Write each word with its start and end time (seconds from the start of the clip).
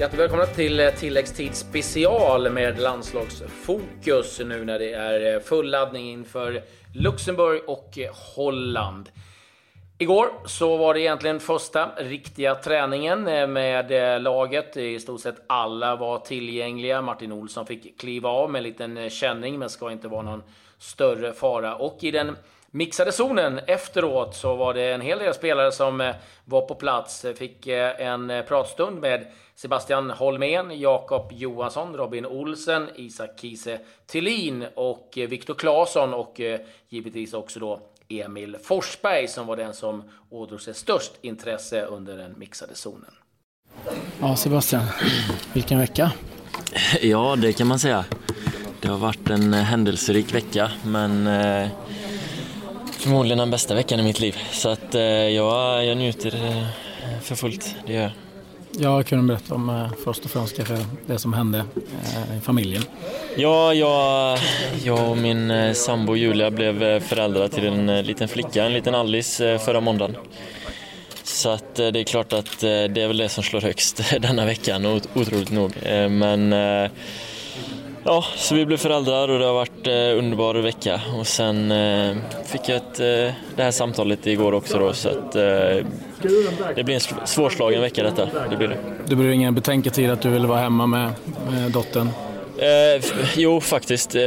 Hjärtligt 0.00 0.20
välkomna 0.20 0.46
till 0.46 0.80
eh, 0.80 0.90
tilläggstid 0.90 1.54
special 1.54 2.50
med 2.50 2.80
landslagsfokus 2.80 4.40
nu 4.44 4.64
när 4.64 4.78
det 4.78 4.92
är 4.92 5.34
eh, 5.34 5.40
full 5.40 5.70
laddning 5.70 6.10
inför 6.10 6.62
Luxemburg 6.94 7.62
och 7.66 7.98
eh, 7.98 8.10
Holland. 8.36 9.10
Igår 9.98 10.28
så 10.46 10.76
var 10.76 10.94
det 10.94 11.00
egentligen 11.00 11.40
första 11.40 11.90
riktiga 11.96 12.54
träningen 12.54 13.22
med 13.52 14.22
laget. 14.22 14.76
I 14.76 15.00
stort 15.00 15.20
sett 15.20 15.44
alla 15.46 15.96
var 15.96 16.18
tillgängliga. 16.18 17.02
Martin 17.02 17.32
Olsson 17.32 17.66
fick 17.66 18.00
kliva 18.00 18.28
av 18.28 18.50
med 18.50 18.58
en 18.58 18.62
liten 18.62 19.10
känning, 19.10 19.58
men 19.58 19.70
ska 19.70 19.92
inte 19.92 20.08
vara 20.08 20.22
någon 20.22 20.42
större 20.78 21.32
fara. 21.32 21.74
Och 21.74 21.98
i 22.00 22.10
den 22.10 22.36
mixade 22.70 23.12
zonen 23.12 23.60
efteråt 23.66 24.36
så 24.36 24.56
var 24.56 24.74
det 24.74 24.92
en 24.92 25.00
hel 25.00 25.18
del 25.18 25.34
spelare 25.34 25.72
som 25.72 26.12
var 26.44 26.60
på 26.60 26.74
plats. 26.74 27.26
Fick 27.36 27.66
en 27.66 28.42
pratstund 28.48 29.00
med 29.00 29.26
Sebastian 29.54 30.10
Holmén, 30.10 30.80
Jakob 30.80 31.32
Johansson, 31.32 31.96
Robin 31.96 32.26
Olsen, 32.26 32.88
Isak 32.96 33.40
Kiese 33.40 33.78
Tillin 34.06 34.66
och 34.74 35.12
Viktor 35.28 35.54
Claesson 35.54 36.14
och 36.14 36.40
givetvis 36.88 37.34
också 37.34 37.60
då 37.60 37.80
Emil 38.08 38.56
Forsberg 38.62 39.28
som 39.28 39.46
var 39.46 39.56
den 39.56 39.74
som 39.74 40.02
ådrog 40.30 40.60
sig 40.60 40.74
störst 40.74 41.12
intresse 41.20 41.84
under 41.84 42.16
den 42.16 42.34
mixade 42.38 42.74
zonen. 42.74 43.10
Ja, 44.20 44.36
Sebastian, 44.36 44.82
vilken 45.52 45.78
vecka. 45.78 46.12
Ja, 47.00 47.36
det 47.36 47.52
kan 47.52 47.66
man 47.66 47.78
säga. 47.78 48.04
Det 48.80 48.88
har 48.88 48.98
varit 48.98 49.30
en 49.30 49.52
händelserik 49.52 50.34
vecka, 50.34 50.70
men 50.84 51.26
eh, 51.26 51.68
förmodligen 53.00 53.38
den 53.38 53.50
bästa 53.50 53.74
veckan 53.74 54.00
i 54.00 54.02
mitt 54.02 54.20
liv. 54.20 54.36
Så 54.52 54.68
att 54.68 54.94
eh, 54.94 55.02
jag, 55.02 55.84
jag 55.84 55.96
njuter 55.96 56.34
eh, 56.34 57.20
för 57.22 57.34
fullt, 57.34 57.74
det 57.86 57.92
gör 57.92 58.02
jag. 58.02 58.12
Jag 58.80 59.06
kunde 59.06 59.24
berätta 59.24 59.54
om 59.54 59.70
eh, 59.70 59.92
först 60.04 60.24
och 60.24 60.30
främst 60.30 60.56
kanske 60.56 60.78
det 61.06 61.18
som 61.18 61.32
hände 61.32 61.64
i 62.36 62.40
familjen. 62.40 62.82
Ja, 63.36 63.74
jag, 63.74 64.38
jag 64.84 65.10
och 65.10 65.16
min 65.16 65.74
sambo 65.74 66.16
Julia 66.16 66.50
blev 66.50 67.00
föräldrar 67.00 67.48
till 67.48 67.66
en 67.66 68.02
liten 68.02 68.28
flicka, 68.28 68.64
en 68.64 68.72
liten 68.72 68.94
Alice, 68.94 69.58
förra 69.58 69.80
måndagen. 69.80 70.16
Så 71.22 71.48
att 71.48 71.74
det 71.74 72.00
är 72.00 72.04
klart 72.04 72.32
att 72.32 72.60
det 72.60 72.98
är 73.02 73.06
väl 73.06 73.16
det 73.16 73.28
som 73.28 73.44
slår 73.44 73.60
högst 73.60 74.02
denna 74.20 74.46
veckan, 74.46 74.86
otroligt 75.14 75.50
nog. 75.50 75.72
Men 76.10 76.52
Ja, 78.04 78.24
så 78.36 78.54
vi 78.54 78.66
blev 78.66 78.76
föräldrar 78.76 79.28
och 79.28 79.38
det 79.38 79.44
har 79.44 79.54
varit 79.54 79.86
en 79.86 80.18
underbar 80.18 80.54
vecka. 80.54 81.00
Och 81.18 81.26
sen 81.26 81.72
fick 82.46 82.68
jag 82.68 82.76
ett, 82.76 82.94
det 83.56 83.62
här 83.62 83.70
samtalet 83.70 84.26
igår 84.26 84.52
också 84.52 84.78
då, 84.78 84.92
så 84.92 85.08
att 85.08 85.32
det 86.74 86.84
blir 86.84 86.94
en 86.94 87.26
svårslagen 87.26 87.80
vecka 87.80 88.02
detta. 88.02 88.28
Det 88.50 88.56
blir 88.56 88.68
det. 88.68 88.76
Det 89.06 89.16
blir 89.16 89.30
ingen 89.30 89.54
betänketid 89.54 90.10
att 90.10 90.22
du 90.22 90.28
vill 90.28 90.46
vara 90.46 90.60
hemma 90.60 90.86
med, 90.86 91.12
med 91.50 91.70
dottern? 91.70 92.08
Eh, 92.60 93.02
jo, 93.36 93.60
faktiskt. 93.60 94.14
Eh, 94.14 94.22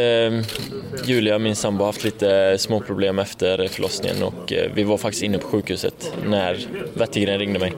Julia, 1.06 1.40
min 1.40 1.56
sambo, 1.56 1.84
har 1.84 1.86
haft 1.86 2.04
lite 2.04 2.58
småproblem 2.58 3.20
efter 3.20 3.68
förlossningen 3.68 4.24
och 4.24 4.54
eh, 4.54 4.72
vi 4.74 4.84
var 4.84 4.98
faktiskt 4.98 5.24
inne 5.24 5.38
på 5.38 5.48
sjukhuset 5.48 6.14
när 6.26 6.68
Wettergren 6.94 7.40
ringde 7.40 7.60
mig. 7.60 7.74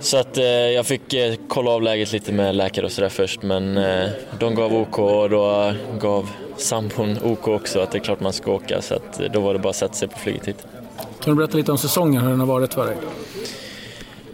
Så 0.00 0.16
att 0.16 0.38
eh, 0.38 0.44
jag 0.44 0.86
fick 0.86 1.14
eh, 1.14 1.34
kolla 1.48 1.70
av 1.70 1.82
läget 1.82 2.12
lite 2.12 2.32
med 2.32 2.56
läkare 2.56 2.86
och 2.86 2.92
sådär 2.92 3.08
först 3.08 3.42
men 3.42 3.76
eh, 3.76 4.08
de 4.40 4.54
gav 4.54 4.74
OK 4.74 4.98
och 4.98 5.30
då 5.30 5.72
gav 6.00 6.30
sambon 6.56 7.18
OK 7.24 7.48
också 7.48 7.80
att 7.80 7.90
det 7.90 7.98
är 7.98 8.02
klart 8.02 8.20
man 8.20 8.32
ska 8.32 8.52
åka 8.52 8.82
så 8.82 8.94
att 8.94 9.20
då 9.32 9.40
var 9.40 9.52
det 9.52 9.58
bara 9.58 9.70
att 9.70 9.76
sätta 9.76 9.94
sig 9.94 10.08
på 10.08 10.18
flyget 10.18 10.48
hit. 10.48 10.66
Kan 11.20 11.34
du 11.34 11.34
berätta 11.34 11.56
lite 11.56 11.72
om 11.72 11.78
säsongen, 11.78 12.22
hur 12.22 12.30
den 12.30 12.40
har 12.40 12.46
varit 12.46 12.74
för 12.74 12.86
dig? 12.86 12.96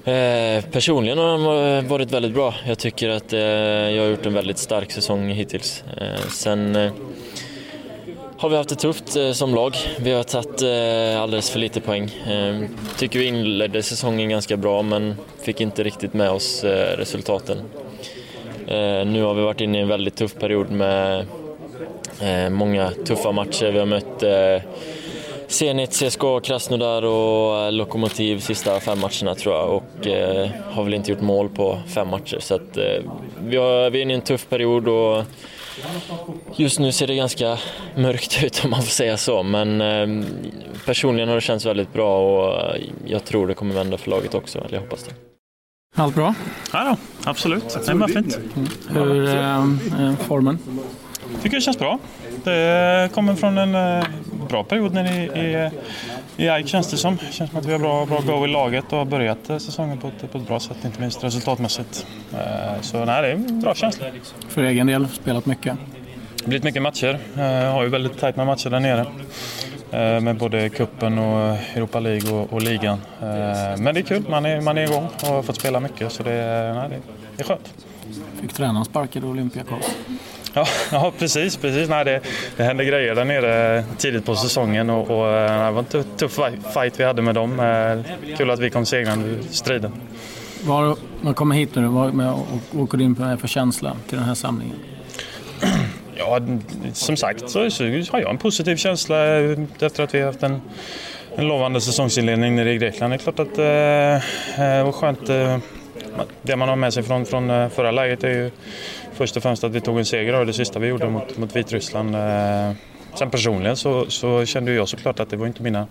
Eh, 0.05 0.64
personligen 0.64 1.18
har 1.18 1.64
den 1.74 1.88
varit 1.88 2.12
väldigt 2.12 2.34
bra. 2.34 2.55
Jag 2.67 2.78
tycker 2.78 3.08
att 3.08 3.33
eh, 3.33 3.40
jag 3.40 4.02
har 4.02 4.11
gjort 4.11 4.27
en 4.27 4.34
väldigt 4.34 4.58
stark 4.58 4.92
säsong 4.92 5.28
hittills. 5.28 5.84
Eh, 5.96 6.28
sen 6.28 6.77
eh, 6.77 6.92
har 8.42 8.48
vi 8.48 8.57
haft 8.57 8.69
det 8.69 8.77
tufft 8.77 9.17
eh, 9.17 9.33
som 9.33 9.55
lag. 9.55 9.77
Vi 9.98 10.13
har 10.13 10.23
tagit 10.23 10.63
eh, 10.63 11.23
alldeles 11.23 11.51
för 11.51 11.58
lite 11.58 11.80
poäng. 11.80 12.11
Ehm, 12.27 12.69
tycker 12.98 13.19
vi 13.19 13.25
inledde 13.25 13.83
säsongen 13.83 14.29
ganska 14.29 14.57
bra 14.57 14.83
men 14.83 15.14
fick 15.42 15.61
inte 15.61 15.83
riktigt 15.83 16.14
med 16.14 16.30
oss 16.30 16.64
eh, 16.64 16.97
resultaten. 16.97 17.58
Ehm, 18.69 19.13
nu 19.13 19.23
har 19.23 19.35
vi 19.35 19.42
varit 19.42 19.61
inne 19.61 19.79
i 19.79 19.81
en 19.81 19.89
väldigt 19.89 20.17
tuff 20.17 20.35
period 20.35 20.70
med 20.70 21.27
många 22.51 22.91
tuffa 22.91 23.33
matcher. 23.33 23.73
Vi 23.73 23.79
har 23.79 23.86
mött 23.86 24.23
Zenit, 25.47 25.91
CSKA, 25.91 26.41
Krasnodar 26.41 27.02
och 27.02 27.73
Lokomotiv 27.73 28.39
sista 28.39 28.81
fem 28.81 28.98
matcherna 29.01 29.35
tror 29.35 29.55
jag 29.55 29.70
och 29.70 30.07
eh, 30.07 30.48
har 30.70 30.85
väl 30.85 30.95
inte 30.95 31.11
gjort 31.11 31.20
mål 31.20 31.48
på 31.48 31.79
fem 31.95 32.08
matcher. 32.08 32.39
Så 32.41 32.55
att, 32.55 32.77
eh, 32.77 33.02
vi, 33.41 33.57
har, 33.57 33.91
vi 33.91 33.98
är 33.98 34.02
inne 34.02 34.13
i 34.13 34.17
en 34.17 34.23
tuff 34.23 34.48
period 34.48 34.89
och 34.89 35.25
just 36.56 36.78
nu 36.78 36.92
ser 36.92 37.06
det 37.06 37.14
ganska 37.14 37.58
mörkt 37.96 38.44
ut 38.44 38.64
om 38.64 38.70
man 38.70 38.83
får 38.83 38.90
säga 38.90 39.16
så. 39.16 39.42
Men 39.42 39.80
eh, 39.80 40.27
personligen 40.86 41.28
har 41.28 41.34
det 41.34 41.40
känts 41.40 41.66
väldigt 41.66 41.92
bra 41.92 42.18
och 42.18 42.77
jag 43.06 43.24
tror 43.24 43.46
det 43.46 43.55
kommer 43.55 43.74
vända 43.74 43.98
för 43.98 44.10
laget 44.10 44.34
också, 44.34 44.58
eller 44.58 44.74
jag 44.74 44.80
hoppas 44.80 45.05
det. 45.05 45.14
Allt 45.96 46.14
bra? 46.14 46.34
Ja, 46.72 46.84
då, 46.84 46.96
absolut. 47.30 47.78
Det 47.86 47.92
är 47.92 47.94
bara 47.94 48.08
fint. 48.08 48.38
Mm. 48.56 48.68
Hur 48.88 49.28
är 49.28 49.58
eh, 50.08 50.16
formen? 50.16 50.58
Tycker 51.43 51.57
det 51.57 51.61
känns 51.61 51.79
bra. 51.79 51.98
Det 52.45 53.13
kommer 53.15 53.35
från 53.35 53.59
en 53.59 53.75
eh, 53.75 54.05
bra 54.48 54.65
period 54.65 54.95
nere 54.95 55.09
i, 55.09 55.25
i, 55.25 55.70
i 56.45 56.48
AIK 56.48 56.69
känns 56.69 56.91
det 56.91 56.97
som. 56.97 57.17
Det 57.17 57.33
känns 57.33 57.51
som 57.51 57.59
att 57.59 57.67
vi 57.67 57.73
har 57.73 57.79
bra, 57.79 58.07
bra 58.07 58.20
go 58.20 58.45
i 58.45 58.48
laget 58.48 58.85
och 58.93 58.98
har 58.98 59.05
börjat 59.05 59.51
eh, 59.51 59.59
säsongen 59.59 59.98
på 59.98 60.09
ett, 60.09 60.33
på 60.33 60.39
ett 60.39 60.47
bra 60.47 60.61
sätt, 60.61 60.77
inte 60.85 61.01
minst 61.01 61.25
resultatmässigt. 61.25 62.07
Eh, 62.33 62.81
så 62.81 63.05
nej, 63.05 63.23
det 63.23 63.29
är 63.29 63.35
en 63.35 63.61
bra 63.61 63.75
känsla. 63.75 64.07
För 64.48 64.63
egen 64.63 64.87
del, 64.87 65.09
spelat 65.09 65.47
mycket? 65.47 65.77
Det 66.37 66.45
har 66.45 66.48
blivit 66.48 66.65
mycket 66.65 66.83
matcher. 66.83 67.19
Jag 67.37 67.73
har 67.73 67.83
ju 67.83 67.89
väldigt 67.89 68.19
tajt 68.19 68.37
med 68.37 68.47
matcher 68.47 68.70
där 68.70 68.81
nere. 68.81 69.07
Med 70.20 70.37
både 70.37 70.69
kuppen 70.69 71.19
och 71.19 71.57
Europa 71.75 72.01
League 72.01 72.33
och, 72.33 72.53
och, 72.53 72.63
ligan. 72.63 73.01
Men 73.79 73.85
det 73.85 74.01
är 74.01 74.03
kul, 74.03 74.25
man 74.29 74.47
är, 74.47 74.61
man 74.61 74.79
är 74.79 74.83
igång 74.83 75.09
och 75.23 75.29
har 75.29 75.43
fått 75.43 75.57
spela 75.57 75.81
mycket 75.81 76.13
så 76.13 76.23
det, 76.23 76.73
nej, 76.75 77.01
det 77.37 77.43
är 77.43 77.47
skönt. 77.47 77.75
Fick 78.41 78.53
tränaren 78.53 78.85
sparkad 78.85 79.25
Olympiakos? 79.25 79.97
Ja, 80.55 80.67
ja 80.92 81.13
precis. 81.18 81.57
precis. 81.57 81.89
Nej, 81.89 82.05
det, 82.05 82.20
det 82.57 82.63
hände 82.63 82.85
grejer 82.85 83.14
där 83.14 83.24
nere 83.24 83.85
tidigt 83.98 84.27
på 84.27 84.35
säsongen 84.36 84.90
och, 84.90 85.11
och 85.11 85.29
eh, 85.29 85.67
det 85.67 85.70
var 85.70 85.85
en 85.92 86.05
tuff 86.17 86.39
fight 86.74 87.01
vi 87.01 87.05
hade 87.05 87.23
med 87.23 87.35
dem. 87.35 87.61
Eh, 87.61 88.36
kul 88.36 88.51
att 88.51 88.61
vi 88.61 88.70
kom 88.70 88.86
segrande 88.86 89.29
ur 89.29 89.42
striden. 89.51 89.92
Var, 90.64 90.96
man 91.20 91.35
kommer 91.35 91.55
hit 91.55 91.74
nu, 91.74 91.86
vad 91.86 92.45
åker 92.77 92.98
du 92.98 93.05
in 93.05 93.14
på 93.14 93.36
för 93.40 93.48
känsla 93.48 93.96
till 94.08 94.18
den 94.18 94.27
här 94.27 94.35
samlingen? 94.35 94.77
Ja, 96.17 96.40
som 96.92 97.17
sagt 97.17 97.51
så, 97.51 97.70
så 97.70 97.84
har 97.84 98.20
jag 98.20 98.30
en 98.30 98.39
positiv 98.39 98.77
känsla 98.77 99.24
efter 99.80 100.02
att 100.02 100.14
vi 100.14 100.19
har 100.19 100.27
haft 100.27 100.42
en, 100.42 100.61
en 101.36 101.48
lovande 101.48 101.80
säsongsinledning 101.80 102.57
nere 102.57 102.73
i 102.73 102.79
Grekland. 102.79 103.13
Det 103.13 103.17
är 103.17 103.19
klart 103.19 103.39
att 103.39 103.58
eh, 103.58 104.64
det 104.64 104.83
var 104.84 104.92
skönt. 104.92 105.29
Eh, 105.29 105.58
det 106.42 106.57
man 106.57 106.69
har 106.69 106.77
med 106.77 106.95
sig 106.95 107.02
från, 107.02 107.27
från 107.27 107.70
förra 107.70 107.90
läget 107.90 108.24
är 108.24 108.29
ju 108.29 108.51
först 109.22 109.36
och 109.36 109.42
främst 109.42 109.64
att 109.64 109.72
vi 109.72 109.80
tog 109.80 109.98
en 109.98 110.05
seger 110.05 110.33
av 110.33 110.46
det 110.46 110.52
sista 110.52 110.78
vi 110.78 110.86
gjorde 110.86 111.08
mot, 111.08 111.38
mot 111.38 111.56
Vitryssland. 111.56 112.14
Eh, 112.14 112.72
sen 113.14 113.30
personligen 113.30 113.77
så, 113.77 114.10
så 114.10 114.44
kände 114.44 114.72
jag 114.72 114.88
såklart 114.88 115.20
att 115.20 115.30
det 115.30 115.36
var 115.36 115.46
inte 115.46 115.62
mina, 115.62 115.86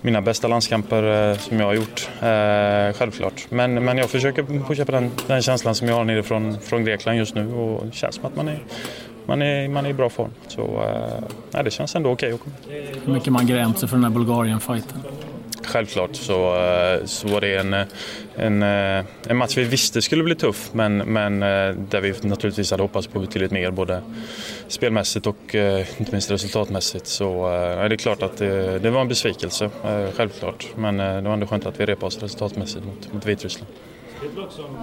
mina 0.00 0.20
bästa 0.20 0.48
landskamper 0.48 1.30
eh, 1.30 1.38
som 1.38 1.60
jag 1.60 1.66
har 1.66 1.74
gjort, 1.74 2.08
eh, 2.20 2.98
självklart. 2.98 3.46
Men, 3.48 3.84
men 3.84 3.98
jag 3.98 4.10
försöker 4.10 4.42
pusha 4.42 4.84
på 4.84 4.92
den, 4.92 5.10
den 5.26 5.42
känslan 5.42 5.74
som 5.74 5.88
jag 5.88 5.94
har 5.94 6.04
nere 6.04 6.22
från, 6.22 6.60
från 6.60 6.84
Grekland 6.84 7.18
just 7.18 7.34
nu 7.34 7.54
och 7.54 7.86
det 7.86 7.94
känns 7.94 8.14
som 8.14 8.24
att 8.24 8.36
man 8.36 8.48
är, 8.48 8.58
man 9.26 9.42
är, 9.42 9.68
man 9.68 9.86
är 9.86 9.90
i 9.90 9.94
bra 9.94 10.08
form. 10.10 10.30
Så 10.48 10.62
eh, 11.54 11.62
det 11.62 11.70
känns 11.70 11.94
ändå 11.94 12.10
okej 12.10 12.34
okay 12.34 12.34
att 12.34 12.40
komma. 12.40 12.94
Hur 13.04 13.12
mycket 13.12 13.32
man 13.32 13.46
grämt 13.46 13.78
sig 13.78 13.88
för 13.88 13.96
den 13.96 14.04
här 14.04 14.10
Bulgarien-fighten? 14.10 14.98
Självklart 15.72 16.16
så, 16.16 16.56
eh, 16.56 17.04
så 17.04 17.28
var 17.28 17.40
det 17.40 17.56
en, 17.56 17.74
eh, 17.74 17.86
en, 18.36 18.62
eh, 18.62 19.04
en 19.26 19.36
match 19.36 19.56
vi 19.56 19.64
visste 19.64 20.02
skulle 20.02 20.24
bli 20.24 20.34
tuff 20.34 20.70
men, 20.72 20.96
men 20.96 21.40
där 21.90 22.00
vi 22.00 22.14
naturligtvis 22.22 22.70
hade 22.70 22.82
hoppats 22.82 23.06
på 23.06 23.18
betydligt 23.18 23.50
mer 23.50 23.70
både 23.70 24.02
spelmässigt 24.68 25.26
och 25.26 25.54
inte 25.98 26.12
minst 26.12 26.30
resultatmässigt. 26.30 27.06
Så 27.06 27.46
är 27.46 27.88
det 27.88 27.94
är 27.94 27.96
klart 27.96 28.22
att 28.22 28.36
det, 28.36 28.78
det, 28.78 28.90
var 28.90 29.00
en 29.00 29.08
besvikelse, 29.08 29.70
självklart. 30.14 30.66
Men 30.76 30.96
det 30.96 31.20
var 31.20 31.32
ändå 31.32 31.46
skönt 31.46 31.66
att 31.66 31.80
vi 31.80 31.86
repade 31.86 32.06
oss 32.06 32.22
resultatmässigt 32.22 32.84
mot, 32.84 33.12
mot 33.12 33.26
Vitryssland. 33.26 33.72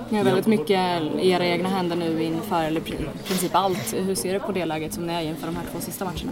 Ni 0.09 0.17
har 0.17 0.23
väldigt 0.23 0.47
mycket 0.47 1.01
i 1.21 1.29
era 1.29 1.45
egna 1.45 1.69
händer 1.69 1.95
nu 1.95 2.23
inför, 2.23 2.63
eller 2.63 2.81
i 2.81 2.83
princip 3.27 3.55
allt. 3.55 3.93
Hur 3.93 4.15
ser 4.15 4.33
du 4.33 4.39
på 4.39 4.51
det 4.51 4.65
läget 4.65 4.93
som 4.93 5.07
ni 5.07 5.13
är 5.13 5.21
inför 5.21 5.45
de 5.45 5.55
här 5.55 5.65
två 5.71 5.79
sista 5.79 6.05
matcherna? 6.05 6.31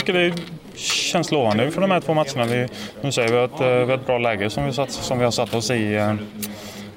Tycker 0.00 0.12
det 0.12 0.34
känns 0.78 1.32
lovande 1.32 1.70
för 1.70 1.80
de 1.80 1.90
här 1.90 2.00
två 2.00 2.14
matcherna. 2.14 2.44
Vi, 2.44 2.68
nu 3.00 3.12
säger 3.12 3.32
vi 3.32 3.38
att 3.38 3.60
eh, 3.60 3.66
vi 3.66 3.84
har 3.84 3.94
ett 3.94 4.06
bra 4.06 4.18
läge 4.18 4.50
som 4.50 4.66
vi, 4.66 4.72
satt, 4.72 4.90
som 4.90 5.18
vi 5.18 5.24
har 5.24 5.30
satt 5.30 5.54
oss 5.54 5.70
i. 5.70 5.94
Eh, 5.94 6.14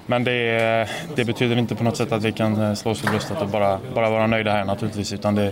men 0.06 0.24
det, 0.24 0.90
det, 1.16 1.26
betyder 1.26 1.58
inte 1.58 1.76
på 1.76 1.84
något 1.84 1.98
sätt 1.98 2.12
att 2.12 2.24
vi 2.24 2.32
kan 2.32 2.62
eh, 2.62 2.74
slå 2.74 2.92
oss 2.92 3.02
för 3.02 3.08
bröstet 3.08 3.42
och 3.42 3.48
bara, 3.48 3.80
bara 3.96 4.10
vara 4.10 4.28
nöjda 4.28 4.52
här 4.52 4.66
naturligtvis. 4.66 5.14
Utan 5.14 5.36
det, 5.36 5.52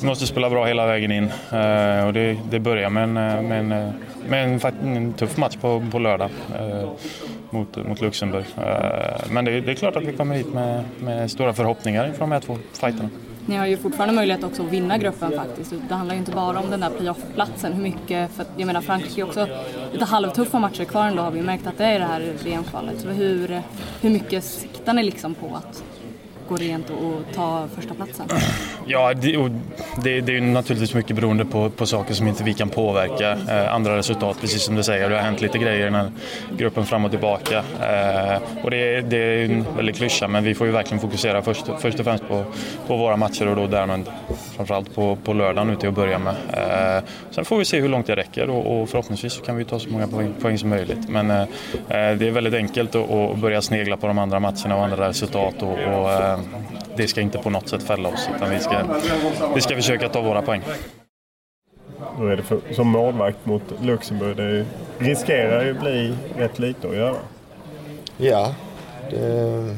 vi 0.00 0.06
måste 0.06 0.26
spela 0.26 0.50
bra 0.50 0.64
hela 0.64 0.86
vägen 0.86 1.12
in. 1.12 1.24
Och 2.06 2.12
det, 2.12 2.38
det 2.50 2.60
börjar 2.60 2.90
med 2.90 3.02
en, 3.02 3.12
med 3.12 3.58
en, 3.58 3.68
med 4.28 4.44
en, 4.44 4.96
en 4.96 5.12
tuff 5.12 5.36
match 5.36 5.56
på, 5.60 5.86
på 5.90 5.98
lördag 5.98 6.30
mot, 7.50 7.76
mot 7.76 8.00
Luxemburg. 8.00 8.44
Men 9.30 9.44
det, 9.44 9.60
det, 9.60 9.70
är 9.70 9.74
klart 9.74 9.96
att 9.96 10.04
vi 10.04 10.12
kommer 10.12 10.34
hit 10.34 10.54
med, 10.54 10.84
med 11.00 11.30
stora 11.30 11.52
förhoppningar 11.52 12.06
inför 12.06 12.20
de 12.20 12.32
här 12.32 12.40
två 12.40 12.58
fighterna. 12.72 13.08
Ni 13.46 13.56
har 13.56 13.66
ju 13.66 13.76
fortfarande 13.76 14.14
möjlighet 14.14 14.44
också 14.44 14.62
att 14.62 14.72
vinna 14.72 14.98
gruppen 14.98 15.32
faktiskt. 15.32 15.74
Det 15.88 15.94
handlar 15.94 16.14
ju 16.14 16.18
inte 16.18 16.32
bara 16.32 16.60
om 16.60 16.70
den 16.70 16.80
där 16.80 16.90
playoff-platsen. 16.90 17.72
Hur 17.72 17.82
mycket, 17.82 18.32
för 18.32 18.46
jag 18.56 18.66
menar 18.66 18.80
Frankrike 18.80 19.20
är 19.20 19.24
också 19.24 19.46
lite 19.92 20.04
halvtuffa 20.04 20.58
matcher 20.58 20.84
kvar 20.84 21.06
ändå 21.06 21.22
har 21.22 21.30
vi 21.30 21.42
märkt 21.42 21.66
att 21.66 21.78
det 21.78 21.84
är 21.84 21.94
i 21.94 21.98
det 21.98 22.04
här 22.04 22.32
VM-kvalet. 22.44 23.06
Hur, 23.06 23.62
hur 24.00 24.10
mycket 24.10 24.44
siktar 24.44 24.94
ni 24.94 25.02
liksom 25.02 25.34
på 25.34 25.56
att 25.56 25.84
gå 26.52 26.56
rent 26.56 26.90
och 26.90 27.34
ta 27.34 27.68
första 27.74 27.94
platsen? 27.94 28.28
Ja, 28.86 29.14
det, 29.14 29.50
det, 30.02 30.20
det 30.20 30.36
är 30.36 30.40
naturligtvis 30.40 30.94
mycket 30.94 31.16
beroende 31.16 31.44
på, 31.44 31.70
på 31.70 31.86
saker 31.86 32.14
som 32.14 32.28
inte 32.28 32.44
vi 32.44 32.54
kan 32.54 32.68
påverka. 32.68 33.30
Eh, 33.30 33.74
andra 33.74 33.96
resultat, 33.96 34.36
precis 34.40 34.62
som 34.62 34.74
du 34.74 34.82
säger. 34.82 35.10
Det 35.10 35.16
har 35.16 35.22
hänt 35.22 35.40
lite 35.40 35.58
grejer 35.58 35.80
i 35.80 35.84
den 35.84 35.94
här 35.94 36.10
gruppen 36.56 36.86
fram 36.86 37.04
och 37.04 37.10
tillbaka. 37.10 37.58
Eh, 37.58 38.64
och 38.64 38.70
det, 38.70 39.00
det 39.00 39.16
är 39.16 39.44
en 39.44 39.66
väldigt 39.76 39.96
klyscha, 39.96 40.28
men 40.28 40.44
vi 40.44 40.54
får 40.54 40.66
ju 40.66 40.72
verkligen 40.72 41.00
fokusera 41.00 41.42
först, 41.42 41.66
först 41.78 41.98
och 41.98 42.04
främst 42.04 42.28
på, 42.28 42.44
på 42.86 42.96
våra 42.96 43.16
matcher 43.16 43.48
och 43.48 43.56
då 43.56 43.66
därmed 43.66 44.04
framförallt 44.56 44.94
på, 44.94 45.16
på 45.16 45.32
lördagen 45.32 45.68
nu 45.68 45.76
till 45.76 45.88
att 45.88 45.94
börja 45.94 46.18
med. 46.18 46.34
Eh, 46.52 47.04
sen 47.30 47.44
får 47.44 47.58
vi 47.58 47.64
se 47.64 47.80
hur 47.80 47.88
långt 47.88 48.06
det 48.06 48.16
räcker 48.16 48.50
och, 48.50 48.82
och 48.82 48.88
förhoppningsvis 48.88 49.32
så 49.32 49.42
kan 49.42 49.56
vi 49.56 49.64
ta 49.64 49.78
så 49.78 49.88
många 49.88 50.06
poäng, 50.06 50.34
poäng 50.40 50.58
som 50.58 50.68
möjligt. 50.68 51.08
Men 51.08 51.30
eh, 51.30 51.40
eh 51.40 51.46
det 51.88 52.26
är 52.26 52.30
väldigt 52.30 52.54
enkelt 52.54 52.94
att, 52.94 53.10
att 53.10 53.38
börja 53.38 53.62
snegla 53.62 53.96
på 53.96 54.06
de 54.06 54.18
andra 54.18 54.40
matcherna 54.40 54.76
och 54.76 54.84
andra 54.84 55.08
resultat 55.08 55.62
och, 55.62 55.72
och 55.72 56.10
eh, 56.12 56.38
det 56.96 57.08
ska 57.08 57.20
inte 57.20 57.38
på 57.38 57.50
något 57.50 57.68
sätt 57.68 57.82
fälla 57.82 58.08
oss 58.08 58.28
utan 58.36 58.50
vi 58.50 58.60
ska, 58.60 58.84
vi 59.54 59.60
ska 59.60 59.74
försöka 59.74 60.08
ta 60.08 60.20
våra 60.20 60.42
poäng. 60.42 60.62
Hur 62.18 62.30
är 62.30 62.36
det 62.36 62.42
för, 62.42 62.60
som 62.70 62.88
målvakt 62.88 63.46
mot 63.46 63.62
Luxemburg? 63.82 64.36
Det 64.36 64.66
riskerar 64.98 65.64
ju 65.64 65.74
bli 65.74 66.14
rätt 66.36 66.58
lite 66.58 66.88
att 66.88 66.96
göra. 66.96 67.16
Ja, 68.16 68.54
det, 69.10 69.76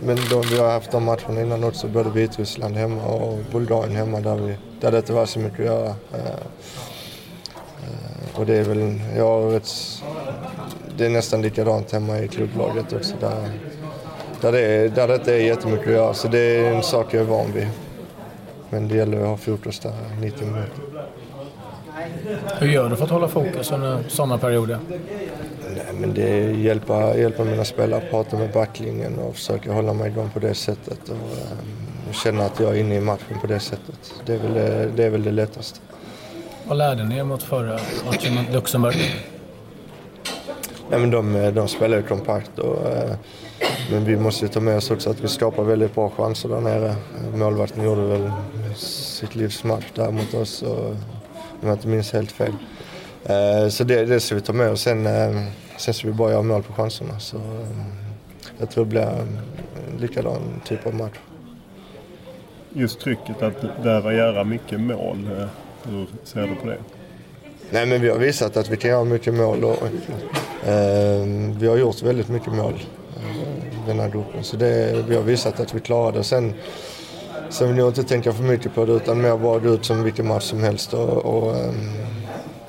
men 0.00 0.18
då 0.30 0.42
vi 0.50 0.58
har 0.58 0.70
haft 0.70 0.90
de 0.90 1.04
matcherna 1.04 1.40
innan 1.40 1.64
också, 1.64 1.88
både 1.88 2.10
Vitryssland 2.10 2.76
hemma 2.76 3.04
och 3.04 3.38
Bulgarien 3.52 3.96
hemma 3.96 4.20
där, 4.20 4.34
vi, 4.34 4.56
där 4.80 4.90
det 4.90 4.96
inte 4.96 5.12
var 5.12 5.26
så 5.26 5.38
mycket 5.38 5.60
att 5.60 5.66
göra. 5.66 5.88
Eh, 5.88 6.40
och 8.34 8.46
det 8.46 8.56
är 8.56 8.64
väl, 8.64 9.00
ja, 9.16 9.40
vet, 9.40 9.70
det 10.96 11.06
är 11.06 11.10
nästan 11.10 11.42
likadant 11.42 11.92
hemma 11.92 12.18
i 12.18 12.28
klubblaget 12.28 12.92
också. 12.92 13.14
Där, 13.20 13.50
där, 14.44 14.52
det, 14.52 14.88
där 14.88 15.08
det 15.08 15.14
inte 15.14 15.34
är 15.34 15.38
jättemycket 15.38 15.86
att 15.86 15.92
göra. 15.92 16.14
Så 16.14 16.28
det 16.28 16.38
är 16.38 16.74
en 16.74 16.82
sak 16.82 17.14
jag 17.14 17.22
är 17.22 17.26
van 17.26 17.52
vid. 17.52 17.68
Men 18.70 18.88
det 18.88 18.96
gäller 18.96 19.20
att 19.20 19.26
ha 19.26 19.36
fokus 19.36 19.78
där 19.78 19.92
90 20.20 20.46
minuter. 20.46 20.78
Hur 22.58 22.68
gör 22.68 22.88
du 22.88 22.96
för 22.96 23.04
att 23.04 23.10
hålla 23.10 23.28
fokus 23.28 23.72
under 23.72 23.98
sådana 24.08 24.38
perioder? 24.38 24.78
Nej, 25.70 25.94
men 26.00 26.14
det 26.14 26.22
är 26.22 26.48
hjälpa, 26.48 27.16
hjälpa 27.16 27.44
mina 27.44 27.64
spelare 27.64 28.02
att 28.02 28.10
prata 28.10 28.36
med 28.36 28.52
backlinjen 28.52 29.18
och 29.18 29.34
försöka 29.34 29.72
hålla 29.72 29.92
mig 29.92 30.10
igång 30.10 30.30
på 30.30 30.38
det 30.38 30.54
sättet. 30.54 31.08
Och, 31.08 31.16
um, 31.16 32.12
känna 32.12 32.44
att 32.44 32.60
jag 32.60 32.76
är 32.76 32.80
inne 32.80 32.94
i 32.94 33.00
matchen 33.00 33.40
på 33.40 33.46
det 33.46 33.60
sättet. 33.60 34.14
Det 34.26 34.34
är 34.34 34.38
väl 34.38 34.54
det, 34.54 34.90
det, 34.96 35.04
är 35.04 35.10
väl 35.10 35.22
det 35.24 35.30
lättaste. 35.30 35.80
Vad 36.64 36.78
lärde 36.78 37.04
ni 37.04 37.16
er 37.18 37.24
mot 37.24 37.42
förra 37.42 37.78
matchen 38.06 38.34
mot 38.34 38.52
Luxemburg? 38.52 38.96
Nej, 40.90 41.00
men 41.00 41.10
de, 41.10 41.52
de 41.54 41.68
spelar 41.68 41.96
ju 41.96 42.02
kompakt. 42.02 42.58
Och, 42.58 42.86
uh, 42.86 43.14
men 43.90 44.04
vi 44.04 44.16
måste 44.16 44.48
ta 44.48 44.60
med 44.60 44.76
oss 44.76 44.90
också 44.90 45.10
att 45.10 45.20
vi 45.20 45.28
skapar 45.28 45.62
väldigt 45.62 45.94
bra 45.94 46.10
chanser 46.10 46.48
där 46.48 46.60
nere. 46.60 46.94
Målvakten 47.34 47.84
gjorde 47.84 48.02
väl 48.02 48.30
sitt 48.76 49.34
livs 49.34 49.64
match 49.64 49.84
där 49.94 50.10
mot 50.10 50.34
oss, 50.34 50.62
och, 50.62 50.86
om 51.60 51.68
jag 51.68 51.72
inte 51.72 51.88
minns 51.88 52.12
helt 52.12 52.32
fel. 52.32 52.52
Uh, 53.30 53.68
så 53.68 53.84
det, 53.84 54.04
det 54.04 54.20
ska 54.20 54.34
vi 54.34 54.40
ta 54.40 54.52
med 54.52 54.70
oss. 54.70 54.82
Sen, 54.82 55.06
uh, 55.06 55.42
sen 55.76 55.94
ska 55.94 56.06
vi 56.06 56.14
bara 56.14 56.30
göra 56.30 56.42
mål 56.42 56.62
på 56.62 56.72
chanserna. 56.72 57.18
Så, 57.18 57.36
jag 58.58 58.70
tror 58.70 58.84
det 58.84 58.90
blir 58.90 59.02
en 59.02 59.40
likadan 59.98 60.60
typ 60.64 60.86
av 60.86 60.94
match. 60.94 61.18
Just 62.72 63.00
trycket 63.00 63.42
att 63.42 63.82
behöva 63.82 64.14
göra 64.14 64.44
mycket 64.44 64.80
mål, 64.80 65.28
hur 65.82 66.06
ser 66.24 66.42
du 66.42 66.54
på 66.54 66.66
det? 66.66 66.78
Nej 67.70 67.86
men 67.86 68.00
vi 68.00 68.08
har 68.08 68.18
visat 68.18 68.56
att 68.56 68.70
vi 68.70 68.76
kan 68.76 68.90
göra 68.90 69.04
mycket 69.04 69.34
mål 69.34 69.64
och 69.64 69.82
eh, 70.68 71.26
vi 71.58 71.66
har 71.66 71.76
gjort 71.76 72.02
väldigt 72.02 72.28
mycket 72.28 72.52
mål 72.52 72.74
eh, 73.16 73.53
den 73.86 74.00
här 74.00 74.08
gruppen. 74.08 74.44
Så 74.44 74.56
det, 74.56 75.04
vi 75.08 75.16
har 75.16 75.22
visat 75.22 75.60
att 75.60 75.74
vi 75.74 75.80
klarar 75.80 76.12
det. 76.12 76.24
Sen, 76.24 76.54
sen 77.48 77.68
vill 77.68 77.78
jag 77.78 77.88
inte 77.88 78.02
tänka 78.02 78.32
för 78.32 78.42
mycket 78.42 78.74
på 78.74 78.84
det 78.84 78.92
utan 78.92 79.22
mer 79.22 79.36
bara 79.36 79.58
gå 79.58 79.68
ut 79.68 79.84
som 79.84 80.02
vilken 80.02 80.28
match 80.28 80.44
som 80.44 80.62
helst 80.62 80.94
och, 80.94 81.08
och 81.08 81.56
eh, 81.56 81.72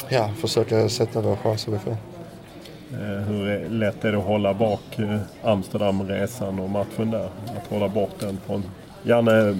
ja, 0.09 0.29
försöka 0.41 0.89
sätta 0.89 1.21
våra 1.21 1.38
chanser 1.38 1.71
vi 1.71 1.79
får. 1.79 1.97
Hur 3.27 3.69
lätt 3.69 4.06
är 4.06 4.12
det 4.12 4.17
att 4.17 4.23
hålla 4.23 4.53
bak 4.53 5.00
Amsterdamresan 5.44 6.59
och 6.59 6.69
matchen 6.69 7.12
där? 7.12 7.29
Att 7.57 7.67
hålla 7.69 7.89
bort 7.89 8.19
den 8.19 8.39
från... 8.45 8.63
Janne 9.03 9.57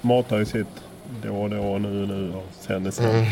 matar 0.00 0.38
ju 0.38 0.44
sitt 0.44 0.66
då 1.22 1.42
och 1.42 1.50
då, 1.50 1.78
nu 1.78 2.06
nu 2.06 2.32
och 2.36 2.46
sen 2.60 2.86
är 2.86 2.90
sen. 2.90 3.10
Mm. 3.10 3.24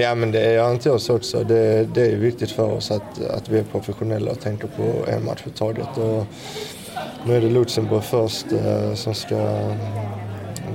Ja 0.00 0.14
men 0.14 0.32
det 0.32 0.52
gör 0.52 0.72
inte 0.72 0.90
oss 0.90 1.10
också. 1.10 1.44
Det, 1.44 1.84
det 1.94 2.12
är 2.12 2.16
viktigt 2.16 2.50
för 2.50 2.72
oss 2.72 2.90
att, 2.90 3.24
att 3.24 3.48
vi 3.48 3.58
är 3.58 3.62
professionella 3.62 4.30
och 4.30 4.40
tänker 4.40 4.68
på 4.68 5.10
en 5.10 5.24
match 5.24 5.42
i 5.46 5.50
taget. 5.50 5.96
Och 5.96 6.26
nu 7.26 7.36
är 7.36 7.40
det 7.40 7.50
Luxemburg 7.50 8.02
först 8.02 8.52
eh, 8.52 8.94
som 8.94 9.14
ska 9.14 9.36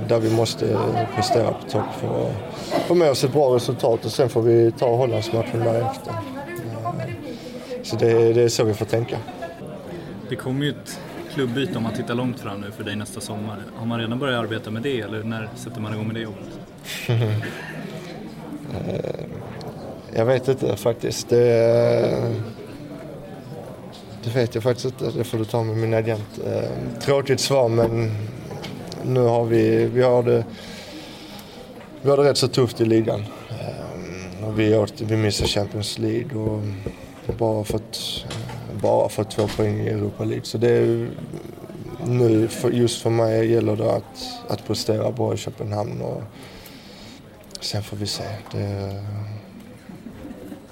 där 0.08 0.20
vi 0.20 0.30
måste 0.30 0.78
prestera 1.14 1.52
på 1.52 1.70
topp 1.70 1.94
för 2.00 2.28
att 2.28 2.82
få 2.86 2.94
med 2.94 3.10
oss 3.10 3.24
ett 3.24 3.32
bra 3.32 3.56
resultat 3.56 4.04
och 4.04 4.10
sen 4.10 4.28
får 4.28 4.42
vi 4.42 4.72
ta 4.72 4.96
Hollandsmatchen 4.96 5.60
därefter. 5.60 6.10
Eh, 6.10 7.12
så 7.82 7.96
det, 7.96 8.32
det 8.32 8.42
är 8.42 8.48
så 8.48 8.64
vi 8.64 8.74
får 8.74 8.86
tänka. 8.86 9.18
Det 10.28 10.36
kommer 10.36 10.64
ju 10.64 10.70
ett 10.70 11.00
klubbyte 11.34 11.76
om 11.76 11.82
man 11.82 11.94
tittar 11.94 12.14
långt 12.14 12.40
fram 12.40 12.60
nu 12.60 12.70
för 12.70 12.84
dig 12.84 12.96
nästa 12.96 13.20
sommar. 13.20 13.56
Har 13.76 13.86
man 13.86 14.00
redan 14.00 14.18
börjat 14.18 14.44
arbeta 14.44 14.70
med 14.70 14.82
det 14.82 15.00
eller 15.00 15.22
när 15.22 15.48
sätter 15.56 15.80
man 15.80 15.94
igång 15.94 16.06
med 16.06 16.16
det 16.16 16.20
jobbet? 16.20 16.58
Eh, 18.88 19.24
jag 20.14 20.24
vet 20.24 20.48
inte 20.48 20.76
faktiskt. 20.76 21.28
Det, 21.28 21.64
eh, 22.04 22.30
det 24.24 24.30
vet 24.30 24.54
jag 24.54 24.64
faktiskt 24.64 24.84
inte. 24.84 25.18
Det 25.18 25.24
får 25.24 25.38
du 25.38 25.44
ta 25.44 25.62
med 25.62 25.76
min 25.76 25.94
agent. 25.94 26.38
Eh, 26.46 27.00
tråkigt 27.00 27.40
svar 27.40 27.68
men 27.68 28.10
nu 29.04 29.20
har 29.20 29.44
vi, 29.44 29.84
vi 29.84 30.02
har 30.02 30.22
det, 30.22 30.44
vi 32.02 32.10
har 32.10 32.16
det 32.16 32.22
rätt 32.22 32.36
så 32.36 32.48
tufft 32.48 32.80
i 32.80 32.84
ligan. 32.84 33.24
Och 34.46 34.58
vi, 34.58 34.74
har, 34.74 34.88
vi 34.98 35.16
missar 35.16 35.46
Champions 35.46 35.98
League 35.98 36.40
och 36.40 36.62
bara 37.38 37.64
fått, 37.64 38.24
bara 38.82 39.08
fått 39.08 39.30
två 39.30 39.46
poäng 39.46 39.80
i 39.80 39.88
Europa 39.88 40.24
League. 40.24 40.44
Så 40.44 40.58
det 40.58 40.70
är, 40.70 41.10
nu, 42.04 42.48
just 42.72 43.02
för 43.02 43.10
mig 43.10 43.52
gäller 43.52 43.76
det 43.76 43.92
att, 43.92 44.28
att 44.48 44.66
prestera 44.66 45.10
bra 45.10 45.34
i 45.34 45.36
Köpenhamn. 45.36 46.00
Och, 46.00 46.22
Sen 47.66 47.82
får 47.82 47.96
vi 47.96 48.06
se. 48.06 48.24
Det, 48.52 49.02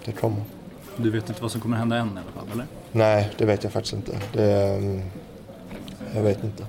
det 0.05 0.13
kommer. 0.13 0.43
Du 0.97 1.11
vet 1.11 1.29
inte 1.29 1.43
vad 1.43 1.53
som 1.53 1.61
kommer 1.61 1.77
hända 1.77 1.97
än 1.97 2.07
i 2.09 2.11
alla 2.11 2.47
fall, 2.47 2.53
eller? 2.53 2.67
Nej, 2.93 3.31
det 3.39 3.45
vet 3.45 3.65
jag 3.65 3.73
faktiskt 3.73 3.95
inte. 3.95 4.19
Det, 4.33 4.51
jag 6.15 6.23
vet 6.23 6.45
inte. 6.45 6.67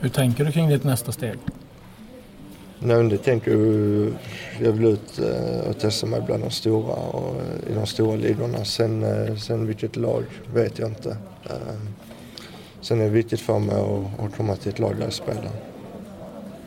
Hur 0.00 0.08
tänker 0.08 0.44
du 0.44 0.52
kring 0.52 0.68
ditt 0.68 0.84
nästa 0.84 1.12
steg? 1.12 1.38
Nej, 2.78 2.96
men 2.96 3.08
det 3.08 3.18
tänker 3.18 3.50
jag. 3.50 4.12
Jag 4.60 4.72
vill 4.72 4.84
ut 4.84 5.18
eh, 5.18 5.68
och 5.68 5.78
testa 5.78 6.06
mig 6.06 6.20
bland 6.20 6.42
de 6.42 6.50
stora 6.50 6.94
och 6.94 7.36
i 7.70 7.74
de 7.74 7.86
stora 7.86 8.16
ligorna. 8.16 8.64
Sen, 8.64 9.02
eh, 9.02 9.36
sen 9.36 9.66
vilket 9.66 9.96
lag 9.96 10.24
vet 10.54 10.78
jag 10.78 10.88
inte. 10.88 11.16
Eh, 11.44 11.76
sen 12.80 13.00
är 13.00 13.04
det 13.04 13.10
viktigt 13.10 13.40
för 13.40 13.58
mig 13.58 13.76
att 14.18 14.36
komma 14.36 14.56
till 14.56 14.68
ett 14.68 14.78
lag 14.78 14.96
där 14.96 15.04
jag 15.04 15.12
spelar. 15.12 15.50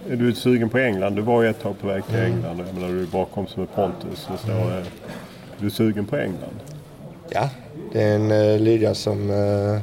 Är 0.09 0.15
du 0.15 0.33
sugen 0.33 0.69
på 0.69 0.77
England? 0.77 1.15
Du 1.15 1.21
var 1.21 1.41
ju 1.41 1.49
ett 1.49 1.61
tag 1.61 1.79
på 1.79 1.87
väg 1.87 2.05
till 2.05 2.15
mm. 2.15 2.31
England. 2.31 2.63
Jag 2.67 2.75
menar, 2.75 2.87
du 2.87 3.05
bakom 3.05 3.47
som 3.47 3.61
med 3.61 3.75
Pontus. 3.75 4.27
Och 4.33 4.39
så. 4.39 4.51
Mm. 4.51 4.83
Du 5.57 5.65
är 5.65 5.69
sugen 5.69 6.05
på 6.05 6.17
England? 6.17 6.59
Ja, 7.29 7.49
det 7.91 8.01
är 8.01 8.15
en 8.15 8.31
uh, 8.31 8.59
liga 8.59 8.95
som, 8.95 9.29
uh, 9.29 9.79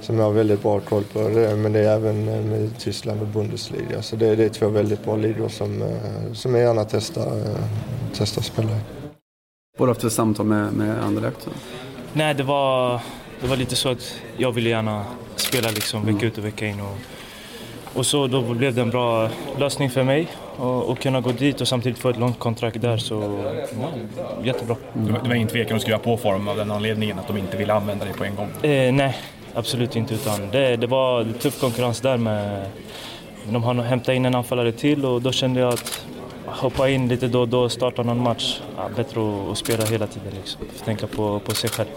som 0.00 0.18
jag 0.18 0.24
har 0.24 0.32
väldigt 0.32 0.62
bra 0.62 0.80
koll 0.80 1.04
på. 1.04 1.18
Men 1.56 1.72
det 1.72 1.80
är 1.80 1.96
även 1.96 2.28
uh, 2.28 2.70
Tyskland 2.78 3.20
och 3.20 3.26
Bundesliga. 3.26 4.02
Så 4.02 4.16
det, 4.16 4.36
det 4.36 4.44
är 4.44 4.48
två 4.48 4.68
väldigt 4.68 5.04
bra 5.04 5.16
ligor 5.16 5.48
som, 5.48 5.82
uh, 5.82 6.32
som 6.32 6.54
jag 6.54 6.64
gärna 6.64 6.84
testar, 6.84 7.36
uh, 7.36 7.56
testar 8.14 8.40
att 8.40 8.46
spela 8.46 8.70
i. 8.70 8.80
Har 9.78 9.86
du 9.86 9.92
haft 9.92 10.12
samtal 10.12 10.46
med, 10.46 10.72
med 10.72 11.04
Anderlecht? 11.04 11.48
Nej, 12.12 12.34
det 12.34 12.42
var, 12.42 13.00
det 13.40 13.46
var 13.46 13.56
lite 13.56 13.76
så 13.76 13.88
att 13.88 14.14
jag 14.36 14.52
ville 14.52 14.70
gärna 14.70 15.04
spela 15.36 15.70
liksom 15.70 16.06
vecka 16.06 16.26
ut 16.26 16.38
och 16.38 16.44
vecka 16.44 16.66
in. 16.66 16.80
Och 16.80 16.98
och 17.94 18.06
så 18.06 18.26
då 18.26 18.42
blev 18.42 18.74
det 18.74 18.80
en 18.80 18.90
bra 18.90 19.28
lösning 19.58 19.90
för 19.90 20.02
mig 20.02 20.28
att 20.88 21.00
kunna 21.00 21.20
gå 21.20 21.32
dit 21.32 21.60
och 21.60 21.68
samtidigt 21.68 21.98
få 21.98 22.08
ett 22.08 22.18
långt 22.18 22.38
kontrakt 22.38 22.80
där. 22.80 22.96
Så 22.96 23.44
ja, 23.80 23.88
jättebra. 24.44 24.76
Det 24.92 25.12
var, 25.12 25.20
det 25.20 25.28
var 25.28 25.34
ingen 25.34 25.48
tvekan 25.48 25.76
att 25.76 25.82
skriva 25.82 25.98
på 25.98 26.16
form 26.16 26.48
av 26.48 26.56
den 26.56 26.70
anledningen 26.70 27.18
att 27.18 27.28
de 27.28 27.36
inte 27.36 27.56
ville 27.56 27.72
använda 27.72 28.04
dig 28.04 28.14
på 28.14 28.24
en 28.24 28.34
gång? 28.34 28.50
Eh, 28.62 28.92
nej, 28.92 29.16
absolut 29.54 29.96
inte. 29.96 30.14
Utan 30.14 30.50
det, 30.50 30.76
det 30.76 30.86
var 30.86 31.26
tuff 31.40 31.60
konkurrens 31.60 32.00
där 32.00 32.16
med 32.16 32.66
de 33.52 33.62
har 33.62 33.74
hämtat 33.74 34.14
in 34.14 34.24
en 34.24 34.34
anfallare 34.34 34.72
till 34.72 35.04
och 35.04 35.22
då 35.22 35.32
kände 35.32 35.60
jag 35.60 35.72
att 35.72 36.06
hoppa 36.46 36.88
in 36.88 37.08
lite 37.08 37.28
då 37.28 37.40
och 37.40 37.48
då, 37.48 37.68
starta 37.68 38.02
någon 38.02 38.22
match. 38.22 38.60
Ja, 38.76 38.88
bättre 38.96 39.20
att, 39.20 39.50
att 39.50 39.58
spela 39.58 39.84
hela 39.84 40.06
tiden, 40.06 40.32
liksom. 40.34 40.60
tänka 40.84 41.06
på, 41.06 41.38
på 41.38 41.54
sig 41.54 41.70
själv. 41.70 41.88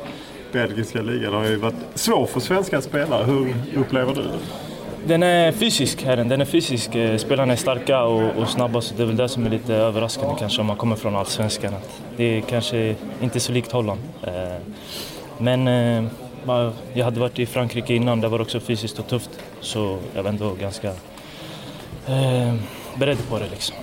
Belgiska 0.51 1.01
ligan 1.01 1.33
har 1.33 1.45
ju 1.45 1.55
varit 1.55 1.75
svår 1.95 2.25
för 2.25 2.39
svenska 2.39 2.81
spelare. 2.81 3.23
Hur 3.23 3.55
upplever 3.77 4.15
du 4.15 4.21
det? 4.21 4.66
Den 5.07 5.23
är 5.23 5.51
fysisk, 5.51 6.03
här. 6.03 6.17
Den 6.17 6.41
är 6.41 6.45
fysisk. 6.45 6.95
Eh, 6.95 7.17
spelarna 7.17 7.53
är 7.53 7.57
starka 7.57 8.03
och, 8.03 8.41
och 8.41 8.49
snabba, 8.49 8.81
så 8.81 8.95
det 8.95 9.03
är 9.03 9.07
väl 9.07 9.15
det 9.15 9.29
som 9.29 9.45
är 9.45 9.49
lite 9.49 9.75
överraskande 9.75 10.35
kanske 10.39 10.61
om 10.61 10.67
man 10.67 10.75
kommer 10.75 10.95
från 10.95 11.15
allsvenskan. 11.15 11.73
Det 12.17 12.23
är 12.23 12.41
kanske 12.41 12.95
inte 13.21 13.39
så 13.39 13.51
likt 13.51 13.71
Holland. 13.71 13.99
Eh, 14.23 14.55
men 15.37 15.67
eh, 15.67 16.03
jag 16.93 17.05
hade 17.05 17.19
varit 17.19 17.39
i 17.39 17.45
Frankrike 17.45 17.93
innan, 17.93 18.21
det 18.21 18.27
var 18.27 18.41
också 18.41 18.59
fysiskt 18.59 18.99
och 18.99 19.07
tufft. 19.07 19.29
Så 19.61 19.97
jag 20.15 20.23
var 20.23 20.29
ändå 20.29 20.53
ganska 20.61 20.91
beredd 22.95 23.29
på 23.29 23.39
det. 23.39 23.49
Liksom. 23.51 23.75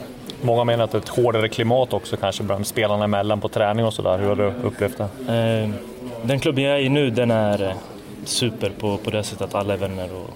Många 0.42 0.64
menar 0.64 0.84
att 0.84 0.90
det 0.90 0.98
är 0.98 1.02
ett 1.02 1.08
hårdare 1.08 1.48
klimat 1.48 1.92
också 1.92 2.16
kanske 2.16 2.42
bland 2.42 2.66
spelarna 2.66 3.04
emellan 3.04 3.40
på 3.40 3.48
träning 3.48 3.84
och 3.84 3.94
sådär. 3.94 4.18
Hur 4.18 4.28
har 4.28 4.36
du 4.36 4.52
upplevt 4.62 4.98
det? 4.98 5.72
Den 6.22 6.40
klubben 6.40 6.64
jag 6.64 6.76
är 6.76 6.80
i 6.80 6.88
nu, 6.88 7.10
den 7.10 7.30
är 7.30 7.74
super 8.24 8.70
på, 8.70 8.96
på 8.96 9.10
det 9.10 9.22
sättet 9.22 9.42
att 9.42 9.54
alla 9.54 9.74
är 9.74 9.78
vänner. 9.78 10.08
Och 10.12 10.30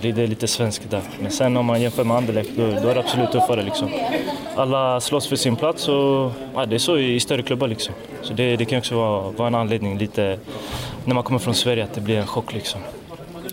det 0.00 0.22
är 0.22 0.26
lite 0.26 0.46
svenskt 0.46 0.90
där. 0.90 1.02
Men 1.20 1.30
sen 1.30 1.56
om 1.56 1.66
man 1.66 1.82
jämför 1.82 2.04
med 2.04 2.16
Anderlecht, 2.16 2.50
då, 2.56 2.66
då 2.66 2.88
är 2.88 2.94
det 2.94 3.00
absolut 3.00 3.32
tuffare. 3.32 3.62
Liksom. 3.62 3.88
Alla 4.56 5.00
slåss 5.00 5.26
för 5.26 5.36
sin 5.36 5.56
plats 5.56 5.88
och 5.88 6.32
ja, 6.54 6.66
det 6.66 6.76
är 6.76 6.78
så 6.78 6.98
i, 6.98 7.20
större 7.20 7.42
klubbar. 7.42 7.68
Liksom. 7.68 7.94
Så 8.22 8.32
det, 8.32 8.56
det 8.56 8.64
kan 8.64 8.78
också 8.78 8.96
vara, 8.96 9.30
vara 9.30 9.48
en 9.48 9.54
anledning 9.54 9.98
lite, 9.98 10.38
när 11.04 11.14
man 11.14 11.24
kommer 11.24 11.38
från 11.38 11.54
Sverige, 11.54 11.84
att 11.84 11.94
det 11.94 12.00
blir 12.00 12.16
en 12.18 12.26
chock. 12.26 12.54
Liksom. 12.54 12.80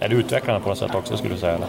Är 0.01 0.09
det 0.09 0.15
utvecklande 0.15 0.61
på 0.61 0.69
något 0.69 0.77
sätt 0.77 0.95
också, 0.95 1.17
skulle 1.17 1.33
du 1.33 1.39
säga? 1.39 1.53
Eller? 1.53 1.67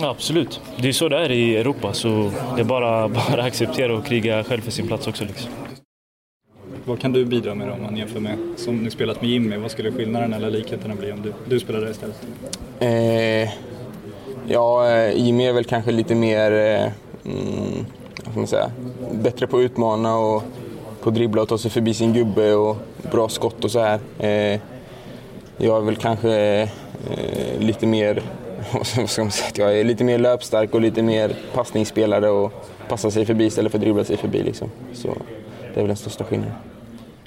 Ja, 0.00 0.10
absolut. 0.10 0.60
Det 0.76 0.88
är 0.88 0.92
så 0.92 1.08
det 1.08 1.18
är 1.18 1.30
i 1.30 1.56
Europa, 1.56 1.92
så 1.92 2.30
det 2.54 2.60
är 2.60 2.64
bara, 2.64 3.08
bara 3.28 3.40
att 3.40 3.46
acceptera 3.46 3.94
och 3.96 4.06
kriga 4.06 4.44
själv 4.44 4.60
för 4.60 4.70
sin 4.70 4.86
plats 4.86 5.06
också. 5.06 5.24
Liksom. 5.24 5.50
Vad 6.84 7.00
kan 7.00 7.12
du 7.12 7.24
bidra 7.24 7.54
med 7.54 7.68
då, 7.68 7.72
om 7.74 7.82
man 7.82 7.96
jämför 7.96 8.20
med, 8.20 8.38
som 8.56 8.76
ni 8.76 8.90
spelat 8.90 9.20
med 9.20 9.30
Jimmy, 9.30 9.56
vad 9.56 9.70
skulle 9.70 9.92
skillnaden 9.92 10.32
eller 10.32 10.50
likheterna 10.50 10.94
bli 10.94 11.12
om 11.12 11.22
du, 11.22 11.32
du 11.48 11.60
spelade 11.60 11.90
istället? 11.90 12.26
Eh, 12.80 13.52
ja, 14.48 14.90
eh, 14.90 15.16
Jimmy 15.16 15.46
är 15.46 15.52
väl 15.52 15.64
kanske 15.64 15.92
lite 15.92 16.14
mer, 16.14 16.52
eh, 16.52 16.92
mm, 17.32 17.86
vad 18.16 18.30
ska 18.30 18.38
man 18.38 18.46
säga, 18.46 18.70
bättre 19.12 19.46
på 19.46 19.56
att 19.56 19.60
utmana 19.60 20.16
och 20.16 20.42
på 21.02 21.08
att 21.08 21.14
dribbla 21.14 21.42
och 21.42 21.48
ta 21.48 21.58
sig 21.58 21.70
förbi 21.70 21.94
sin 21.94 22.12
gubbe 22.12 22.54
och 22.54 22.76
bra 23.12 23.28
skott 23.28 23.64
och 23.64 23.70
så 23.70 23.80
här. 23.80 23.98
Eh, 24.18 24.60
jag 25.56 25.76
är 25.76 25.80
väl 25.80 25.96
kanske 25.96 26.68
lite 27.58 27.86
mer 27.86 28.22
vad 28.72 28.86
ska 28.86 29.22
man 29.22 29.30
säga, 29.30 29.70
jag 29.70 29.80
är 29.80 29.84
lite 29.84 30.04
mer 30.04 30.18
löpstark 30.18 30.74
och 30.74 30.80
lite 30.80 31.02
mer 31.02 31.36
passningsspelare 31.54 32.30
och 32.30 32.52
passar 32.88 33.10
sig 33.10 33.26
förbi 33.26 33.44
istället 33.44 33.72
för 33.72 33.78
att 33.78 33.84
dribbla 33.84 34.04
sig 34.04 34.16
förbi. 34.16 34.42
Liksom. 34.42 34.70
Så 34.92 35.08
det 35.60 35.80
är 35.80 35.82
väl 35.82 35.86
den 35.86 35.96
största 35.96 36.24
skillnaden. 36.24 36.54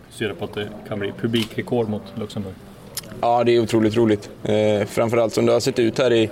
Ser 0.10 0.28
du 0.28 0.36
på 0.36 0.46
att 0.46 0.54
det 0.54 0.70
kan 0.88 1.00
bli 1.00 1.12
publikrekord 1.22 1.90
mot 1.90 2.02
Luxemburg? 2.16 2.54
Ja, 3.22 3.44
det 3.44 3.56
är 3.56 3.60
otroligt 3.60 3.96
roligt. 3.96 4.30
Eh, 4.44 4.86
framförallt 4.88 5.34
som 5.34 5.46
det 5.46 5.52
har 5.52 5.60
sett 5.60 5.80
ut 5.80 5.98
här 5.98 6.14
i, 6.14 6.30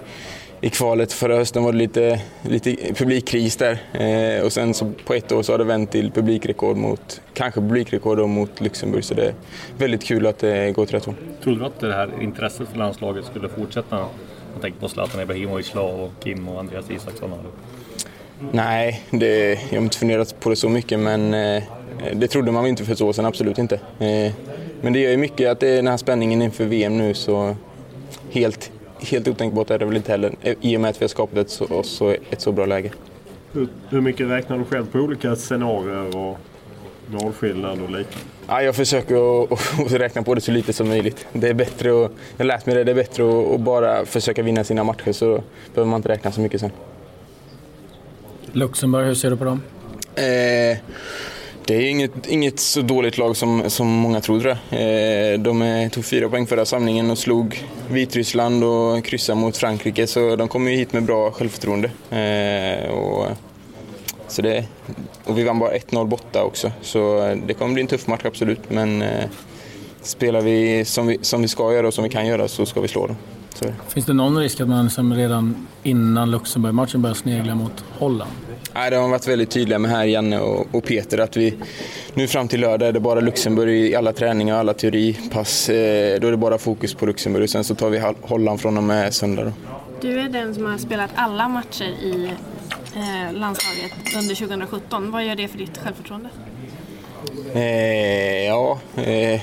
i 0.62 0.69
kvalet. 0.69 1.13
Förra 1.13 1.35
hösten 1.35 1.63
var 1.63 1.71
det 1.71 1.77
lite, 1.77 2.21
lite 2.41 2.75
publikkris 2.93 3.55
där. 3.55 3.77
Eh, 3.93 4.45
och 4.45 4.53
sen 4.53 4.74
så 4.74 4.91
på 5.05 5.13
ett 5.13 5.31
år 5.31 5.43
så 5.43 5.53
har 5.53 5.57
det 5.57 5.63
vänt 5.63 5.91
till 5.91 6.12
publikrekord 6.12 6.77
mot, 6.77 7.21
kanske 7.33 7.62
publikrekord 7.62 8.29
mot 8.29 8.62
Luxemburg. 8.62 9.03
Så 9.03 9.13
det 9.13 9.25
är 9.25 9.33
väldigt 9.77 10.03
kul 10.03 10.27
att 10.27 10.39
det 10.39 10.71
går 10.71 10.83
åt 10.83 10.93
rätt 10.93 11.05
håll. 11.05 11.15
Trodde 11.43 11.59
du 11.59 11.65
att 11.65 11.79
det 11.79 11.93
här 11.93 12.09
intresset 12.21 12.69
för 12.69 12.77
landslaget 12.77 13.25
skulle 13.25 13.50
fortsätta? 13.50 13.97
Jag 14.53 14.62
tänker 14.62 14.79
på 14.79 14.89
Zlatan 14.89 15.21
Ibrahimovic, 15.21 15.75
och 15.75 16.12
Kim 16.24 16.47
och 16.47 16.59
Andreas 16.59 16.91
Isaksson. 16.91 17.31
Nej, 18.51 19.03
det, 19.12 19.50
jag 19.69 19.77
har 19.77 19.83
inte 19.83 19.97
funderat 19.97 20.39
på 20.39 20.50
det 20.50 20.55
så 20.55 20.69
mycket 20.69 21.00
men 21.00 21.33
eh, 21.33 21.63
det 22.13 22.27
trodde 22.27 22.51
man 22.51 22.67
inte 22.67 22.85
för 22.85 22.93
ett 22.93 23.01
år 23.01 23.13
sedan, 23.13 23.25
absolut 23.25 23.57
inte. 23.57 23.75
Eh, 23.75 24.33
men 24.81 24.93
det 24.93 25.00
gör 25.00 25.12
ju 25.12 25.17
mycket 25.17 25.51
att 25.51 25.59
det 25.59 25.69
är 25.69 25.75
den 25.75 25.88
här 25.88 25.97
spänningen 25.97 26.41
inför 26.41 26.65
VM 26.65 26.97
nu 26.97 27.13
så 27.13 27.55
helt, 28.31 28.71
helt 29.12 29.27
otänkbart 29.27 29.69
är 29.69 29.79
det 29.79 29.85
väl 29.85 29.95
inte 29.95 30.12
heller 30.12 30.35
i 30.62 30.77
och 30.77 30.81
med 30.81 30.89
att 30.89 31.01
vi 31.01 31.03
har 31.03 31.09
skapat 31.09 31.38
ett 31.38 31.50
så, 31.50 31.83
så, 31.83 32.09
ett 32.09 32.41
så 32.41 32.51
bra 32.51 32.65
läge. 32.65 32.91
Hur, 33.51 33.67
hur 33.89 34.01
mycket 34.01 34.27
räknar 34.27 34.57
du 34.57 34.63
själv 34.63 34.85
på 34.91 35.00
olika 35.00 35.35
scenarier 35.35 36.17
och 36.17 36.38
målskillnad 37.07 37.81
och 37.81 37.89
liknande? 37.89 38.07
Ja, 38.47 38.62
jag 38.62 38.75
försöker 38.75 39.43
att, 39.43 39.51
att 39.79 39.91
räkna 39.91 40.24
på 40.24 40.35
det 40.35 40.41
så 40.41 40.51
lite 40.51 40.74
som 40.74 40.88
möjligt. 40.88 41.27
Det 41.33 41.50
är 41.50 41.53
bättre 41.53 41.89
att, 41.89 42.12
jag 42.38 42.38
har 42.38 42.45
lärt 42.45 42.65
mig 42.65 42.75
det, 42.75 42.83
det 42.83 42.91
är 42.91 42.95
bättre 42.95 43.24
att, 43.24 43.53
att 43.53 43.59
bara 43.62 44.05
försöka 44.05 44.43
vinna 44.43 44.63
sina 44.63 44.83
matcher 44.83 45.12
så 45.12 45.43
behöver 45.74 45.89
man 45.89 45.97
inte 45.97 46.09
räkna 46.09 46.31
så 46.31 46.41
mycket 46.41 46.62
sen. 46.62 46.71
Luxemburg, 48.51 49.05
hur 49.05 49.15
ser 49.15 49.29
du 49.29 49.38
på 49.38 49.43
dem? 49.43 49.62
Eh, 50.15 50.77
det 51.67 51.75
är 51.75 51.89
inget, 51.89 52.27
inget 52.27 52.60
så 52.60 52.81
dåligt 52.81 53.17
lag 53.17 53.38
som, 53.38 53.69
som 53.69 53.88
många 53.88 54.22
tror. 54.22 54.41
tror 54.41 54.51
eh, 54.51 55.39
de 55.39 55.62
eh, 55.62 55.89
tog 55.89 56.05
fyra 56.05 56.29
poäng 56.29 56.48
förra 56.48 56.65
samlingen 56.65 57.12
och 57.12 57.17
slog 57.17 57.65
Vitryssland 57.89 58.63
och 58.63 59.05
kryssade 59.05 59.39
mot 59.39 59.57
Frankrike 59.57 60.07
så 60.07 60.36
de 60.36 60.48
kommer 60.48 60.72
ju 60.72 60.77
hit 60.77 60.93
med 60.93 61.03
bra 61.03 61.31
självförtroende. 61.31 61.91
Eh, 62.10 62.89
och, 62.89 63.27
så 64.27 64.41
det, 64.41 64.65
och 65.24 65.38
vi 65.38 65.43
vann 65.43 65.60
bara 65.60 65.72
1-0 65.72 66.07
borta 66.07 66.43
också 66.43 66.72
så 66.81 67.36
det 67.48 67.53
kommer 67.53 67.74
bli 67.74 67.81
en 67.81 67.88
tuff 67.88 68.07
match 68.07 68.25
absolut 68.25 68.69
men 68.69 69.01
eh, 69.01 69.25
spelar 70.01 70.41
vi 70.41 70.86
som, 70.86 71.07
vi 71.07 71.17
som 71.22 71.41
vi 71.41 71.48
ska 71.48 71.74
göra 71.74 71.88
och 71.88 71.93
som 71.93 72.03
vi 72.03 72.10
kan 72.10 72.27
göra 72.27 72.48
så 72.48 72.65
ska 72.65 72.81
vi 72.81 72.88
slå 72.88 73.07
dem. 73.07 73.15
Finns 73.88 74.05
det 74.05 74.13
någon 74.13 74.38
risk 74.38 74.62
att 74.62 74.67
man 74.67 74.83
liksom 74.83 75.13
redan 75.13 75.67
innan 75.83 76.31
Luxemburg-matchen 76.31 77.01
börjar 77.01 77.15
snegla 77.15 77.55
mot 77.55 77.83
Holland? 78.00 78.31
Nej, 78.74 78.89
det 78.89 78.97
har 78.97 79.09
varit 79.09 79.27
väldigt 79.27 79.50
tydliga 79.50 79.79
med 79.79 79.91
här, 79.91 80.05
Janne 80.05 80.39
och, 80.39 80.67
och, 80.75 80.83
Peter, 80.83 81.17
att 81.17 81.38
vi 81.38 81.53
nu 82.13 82.27
fram 82.27 82.47
till 82.47 82.62
lördag 82.62 82.88
är 82.88 82.93
det 82.93 83.00
bara 83.00 83.19
Luxemburg 83.19 83.75
i 83.75 83.95
alla 83.95 84.13
träningar 84.13 84.53
och 84.53 84.59
alla 84.59 84.74
teoripass. 84.74 85.69
Eh, 85.69 86.19
då 86.19 86.27
är 86.27 86.31
det 86.31 86.38
bara 86.38 86.57
fokus 86.57 86.93
på 86.93 87.05
Luxemburg 87.05 87.43
och 87.43 87.50
sen 87.50 87.63
så 87.63 87.75
tar 87.75 87.89
vi 87.89 88.13
Holland 88.21 88.62
från 88.62 88.77
och 88.77 88.83
med 88.83 89.13
söndag. 89.13 89.43
Då. 89.43 89.51
Du 90.01 90.19
är 90.19 90.29
den 90.29 90.55
som 90.55 90.65
har 90.65 90.77
spelat 90.77 91.09
alla 91.15 91.47
matcher 91.47 91.83
i 91.83 92.31
eh, 92.95 93.33
landslaget 93.33 93.91
under 94.17 94.35
2017. 94.35 95.12
Vad 95.12 95.25
gör 95.25 95.35
det 95.35 95.47
för 95.47 95.57
ditt 95.57 95.77
självförtroende? 95.77 96.29
Eh, 97.53 98.45
ja, 98.45 98.79
eh, 98.95 99.41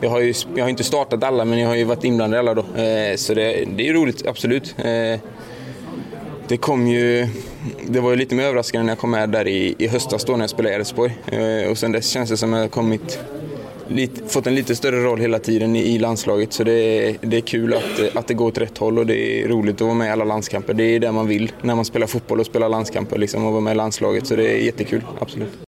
jag 0.00 0.10
har 0.10 0.20
ju 0.20 0.34
jag 0.54 0.64
har 0.64 0.70
inte 0.70 0.84
startat 0.84 1.24
alla, 1.24 1.44
men 1.44 1.58
jag 1.58 1.68
har 1.68 1.76
ju 1.76 1.84
varit 1.84 2.04
inblandad 2.04 2.36
i 2.36 2.38
alla 2.38 2.54
då. 2.54 2.60
Eh, 2.60 3.16
så 3.16 3.34
det, 3.34 3.64
det 3.76 3.88
är 3.88 3.92
roligt, 3.92 4.26
absolut. 4.26 4.74
Eh, 4.78 5.20
det 6.48 6.56
kom 6.56 6.86
ju... 6.86 7.28
Det 7.86 8.00
var 8.00 8.10
ju 8.10 8.16
lite 8.16 8.34
mer 8.34 8.44
överraskande 8.44 8.84
när 8.86 8.90
jag 8.90 8.98
kom 8.98 9.10
med 9.10 9.30
där 9.30 9.48
i, 9.48 9.74
i 9.78 9.88
höstas 9.88 10.24
då 10.24 10.32
när 10.32 10.40
jag 10.40 10.50
spelade 10.50 10.74
i 10.74 10.78
Elfsborg. 10.78 11.16
Eh, 11.26 11.70
och 11.70 11.78
sen 11.78 11.92
dess 11.92 12.08
känns 12.08 12.30
det 12.30 12.36
som 12.36 12.54
att 12.54 12.58
jag 12.58 12.64
har 12.64 12.68
kommit, 12.68 13.20
lite, 13.88 14.28
fått 14.28 14.46
en 14.46 14.54
lite 14.54 14.76
större 14.76 15.04
roll 15.04 15.20
hela 15.20 15.38
tiden 15.38 15.76
i, 15.76 15.80
i 15.80 15.98
landslaget. 15.98 16.52
Så 16.52 16.64
det, 16.64 17.16
det 17.20 17.36
är 17.36 17.40
kul 17.40 17.74
att, 17.74 18.16
att 18.16 18.28
det 18.28 18.34
går 18.34 18.46
åt 18.46 18.58
rätt 18.58 18.78
håll 18.78 18.98
och 18.98 19.06
det 19.06 19.42
är 19.42 19.48
roligt 19.48 19.74
att 19.74 19.80
vara 19.80 19.94
med 19.94 20.08
i 20.08 20.10
alla 20.10 20.24
landskamper. 20.24 20.74
Det 20.74 20.84
är 20.84 21.00
det 21.00 21.12
man 21.12 21.28
vill 21.28 21.52
när 21.62 21.74
man 21.74 21.84
spelar 21.84 22.06
fotboll 22.06 22.40
och 22.40 22.46
spelar 22.46 22.68
landskamper, 22.68 23.18
liksom, 23.18 23.46
att 23.46 23.52
vara 23.52 23.60
med 23.60 23.72
i 23.72 23.76
landslaget. 23.76 24.26
Så 24.26 24.36
det 24.36 24.50
är 24.50 24.56
jättekul, 24.56 25.02
absolut 25.20 25.65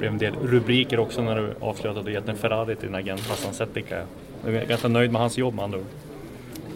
blev 0.00 0.12
en 0.12 0.18
del 0.18 0.34
rubriker 0.42 0.98
också 0.98 1.22
när 1.22 1.36
du 1.36 1.54
avslöjade 1.60 2.00
att 2.00 2.06
du 2.06 2.12
gett 2.12 2.28
en 2.28 2.36
Ferrari 2.36 2.76
till 2.76 2.86
din 2.86 2.94
agent 2.94 3.20
Hassan 3.20 3.54
Setika. 3.54 4.02
Du 4.44 4.58
är 4.58 4.66
ganska 4.66 4.88
nöjd 4.88 5.12
med 5.12 5.20
hans 5.20 5.38
jobb 5.38 5.54
med 5.54 5.64
andra 5.64 5.78
ord? 5.78 5.84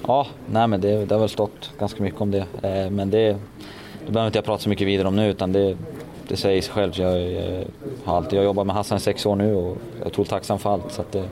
Ja, 0.06 0.26
nej 0.46 0.66
men 0.66 0.80
det, 0.80 1.04
det 1.04 1.14
har 1.14 1.20
väl 1.20 1.28
stått 1.28 1.72
ganska 1.78 2.02
mycket 2.02 2.20
om 2.20 2.30
det. 2.30 2.46
Eh, 2.62 2.90
men 2.90 3.10
det, 3.10 3.36
det 4.06 4.12
behöver 4.12 4.26
inte 4.26 4.38
jag 4.38 4.44
prata 4.44 4.62
så 4.62 4.68
mycket 4.68 4.86
vidare 4.86 5.08
om 5.08 5.16
nu 5.16 5.30
utan 5.30 5.52
det, 5.52 5.76
det 6.28 6.36
säger 6.36 6.62
sig 6.62 6.72
självt. 6.72 6.98
Jag, 6.98 7.32
jag, 7.32 7.64
har 8.04 8.16
alltid, 8.16 8.38
jag 8.38 8.44
jobbat 8.44 8.66
med 8.66 8.76
Hassan 8.76 8.98
i 8.98 9.00
sex 9.00 9.26
år 9.26 9.36
nu 9.36 9.54
och 9.54 9.76
jag 9.98 10.02
är 10.02 10.06
otroligt 10.06 10.30
tacksam 10.30 10.58
för 10.58 10.70
allt. 10.70 10.92
Så 10.92 11.04
det, 11.10 11.28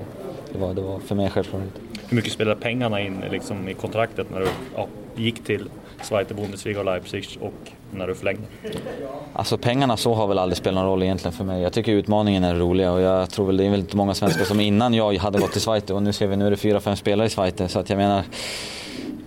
det, 0.53 0.59
var, 0.59 0.75
det 0.75 0.81
var 0.81 0.99
för 0.99 1.15
mig 1.15 1.31
självklart. 1.31 1.63
Hur 2.13 2.17
mycket 2.17 2.33
spelade 2.33 2.61
pengarna 2.61 3.01
in 3.01 3.25
liksom, 3.31 3.69
i 3.69 3.75
kontraktet 3.75 4.27
när 4.31 4.41
du 4.41 4.49
ja, 4.77 4.87
gick 5.17 5.45
till 5.45 5.69
Zweite 6.03 6.35
Bundesliga 6.35 6.79
och 6.79 6.85
Leipzig 6.85 7.39
och 7.41 7.53
när 7.91 8.07
du 8.07 8.15
förlängde? 8.15 8.43
Alltså 9.33 9.59
pengarna 9.59 9.97
så 9.97 10.15
har 10.15 10.27
väl 10.27 10.39
aldrig 10.39 10.57
spelat 10.57 10.75
någon 10.75 10.87
roll 10.87 11.03
egentligen 11.03 11.33
för 11.33 11.45
mig. 11.45 11.63
Jag 11.63 11.73
tycker 11.73 11.93
utmaningen 11.93 12.45
är 12.45 12.55
rolig 12.55 12.91
och 12.91 13.01
jag 13.01 13.31
tror 13.31 13.47
väl 13.47 13.57
det 13.57 13.67
är 13.67 13.71
väldigt 13.71 13.95
många 13.95 14.15
svenskar 14.15 14.45
som 14.45 14.61
innan 14.61 14.95
jag 14.95 15.15
hade 15.15 15.39
gått 15.39 15.53
till 15.53 15.61
Zweite 15.61 15.95
och 15.95 16.03
nu 16.03 16.13
ser 16.13 16.27
vi 16.27 16.37
nu 16.37 16.47
är 16.47 16.51
det 16.51 16.57
fyra, 16.57 16.81
fem 16.81 16.97
spelare 16.97 17.27
i 17.27 17.31
Zweite 17.31 17.69
så 17.69 17.79
att 17.79 17.91
jag 17.91 17.97
menar 17.97 18.23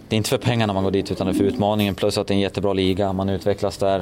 det 0.07 0.15
är 0.15 0.17
inte 0.17 0.29
för 0.29 0.37
pengarna 0.37 0.73
man 0.73 0.83
går 0.83 0.91
dit 0.91 1.11
utan 1.11 1.27
det 1.27 1.33
är 1.33 1.37
för 1.37 1.43
utmaningen 1.43 1.95
plus 1.95 2.17
att 2.17 2.27
det 2.27 2.33
är 2.33 2.35
en 2.35 2.41
jättebra 2.41 2.73
liga, 2.73 3.13
man 3.13 3.29
utvecklas 3.29 3.77
där 3.77 3.99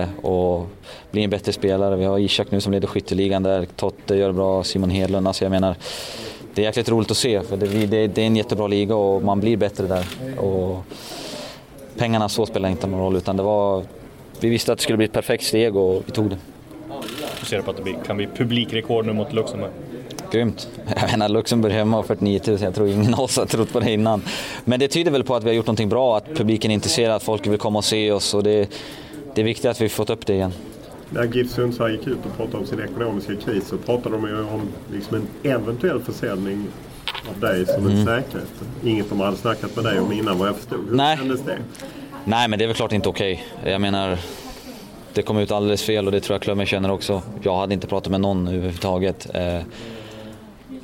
eh, 0.00 0.24
och 0.24 0.66
blir 1.10 1.24
en 1.24 1.30
bättre 1.30 1.52
spelare. 1.52 1.96
Vi 1.96 2.04
har 2.04 2.18
Ishak 2.18 2.50
nu 2.50 2.60
som 2.60 2.72
leder 2.72 2.88
skytteligan 2.88 3.42
där, 3.42 3.66
Totte 3.76 4.16
gör 4.16 4.26
det 4.26 4.32
bra, 4.32 4.64
Simon 4.64 4.90
Hedlund. 4.90 5.28
Alltså 5.28 5.44
jag 5.44 5.50
menar, 5.50 5.76
det 6.54 6.62
är 6.62 6.66
jäkligt 6.66 6.88
roligt 6.88 7.10
att 7.10 7.16
se 7.16 7.42
för 7.42 7.56
det, 7.56 7.66
det, 7.66 8.06
det 8.06 8.22
är 8.22 8.26
en 8.26 8.36
jättebra 8.36 8.66
liga 8.66 8.94
och 8.94 9.22
man 9.22 9.40
blir 9.40 9.56
bättre 9.56 9.86
där. 9.86 10.04
Och 10.38 10.84
pengarna 11.96 12.28
så 12.28 12.46
spelar 12.46 12.68
inte 12.68 12.86
någon 12.86 13.00
roll 13.00 13.16
utan 13.16 13.36
det 13.36 13.42
var, 13.42 13.82
vi 14.40 14.48
visste 14.48 14.72
att 14.72 14.78
det 14.78 14.82
skulle 14.82 14.96
bli 14.96 15.06
ett 15.06 15.12
perfekt 15.12 15.44
steg 15.44 15.76
och 15.76 16.02
vi 16.06 16.12
tog 16.12 16.30
det. 16.30 16.36
Hur 17.38 17.46
ser 17.46 17.56
du 17.56 17.62
på 17.62 17.70
att 17.70 17.84
det 17.84 17.94
kan 18.06 18.16
bli 18.16 18.26
publikrekord 18.26 19.06
nu 19.06 19.12
mot 19.12 19.32
Luxemburg? 19.32 19.70
Grymt. 20.32 20.68
Jag 21.00 21.10
menar 21.10 21.28
Luxemburg 21.28 21.72
hemma 21.72 21.98
och 21.98 22.06
49 22.06 22.40
000, 22.46 22.58
jag 22.60 22.74
tror 22.74 22.88
ingen 22.88 23.14
av 23.14 23.20
oss 23.20 23.36
har 23.36 23.46
trott 23.46 23.72
på 23.72 23.80
det 23.80 23.92
innan. 23.92 24.22
Men 24.64 24.80
det 24.80 24.88
tyder 24.88 25.10
väl 25.10 25.24
på 25.24 25.34
att 25.34 25.44
vi 25.44 25.48
har 25.48 25.54
gjort 25.54 25.66
någonting 25.66 25.88
bra, 25.88 26.16
att 26.16 26.34
publiken 26.34 26.70
är 26.70 26.74
intresserad, 26.74 27.16
att 27.16 27.22
folk 27.22 27.46
vill 27.46 27.58
komma 27.58 27.78
och 27.78 27.84
se 27.84 28.12
oss 28.12 28.34
och 28.34 28.42
det, 28.42 28.68
det 29.34 29.40
är 29.40 29.44
viktigt 29.44 29.66
att 29.66 29.80
vi 29.80 29.88
fått 29.88 30.10
upp 30.10 30.26
det 30.26 30.34
igen. 30.34 30.52
När 31.10 31.24
GIF 31.24 31.50
Sundsvall 31.50 31.90
gick 31.90 32.06
ut 32.06 32.18
och 32.26 32.36
pratade 32.36 32.58
om 32.58 32.66
sin 32.66 32.80
ekonomiska 32.80 33.36
kris 33.36 33.68
så 33.68 33.76
pratade 33.76 34.16
de 34.16 34.28
ju 34.28 34.40
om 34.40 34.68
liksom 34.92 35.16
en 35.16 35.50
eventuell 35.52 36.00
försäljning 36.02 36.66
av 37.34 37.40
dig 37.40 37.66
som 37.66 37.86
en 37.86 37.92
Mm. 37.92 38.04
säkerhet. 38.06 38.48
Inget 38.84 39.08
de 39.08 39.20
hade 39.20 39.36
snackat 39.36 39.76
med 39.76 39.84
dig 39.84 40.00
om 40.00 40.12
innan 40.12 40.38
vad 40.38 40.48
jag 40.48 40.56
förstod. 40.56 40.88
Hur 40.88 40.96
Nej. 40.96 41.16
kändes 41.16 41.40
det? 41.40 41.58
Nej, 42.24 42.48
men 42.48 42.58
det 42.58 42.64
är 42.64 42.66
väl 42.66 42.76
klart 42.76 42.92
inte 42.92 43.08
okej. 43.08 43.44
Jag 43.64 43.80
menar, 43.80 44.18
det 45.12 45.22
kom 45.22 45.38
ut 45.38 45.50
alldeles 45.50 45.82
fel 45.82 46.06
och 46.06 46.12
det 46.12 46.20
tror 46.20 46.34
jag 46.34 46.42
klubben 46.42 46.66
känner 46.66 46.90
också. 46.90 47.22
Jag 47.42 47.56
hade 47.56 47.74
inte 47.74 47.86
pratat 47.86 48.10
med 48.10 48.20
någon 48.20 48.48
överhuvudtaget. 48.48 49.26
Eh, 49.34 49.60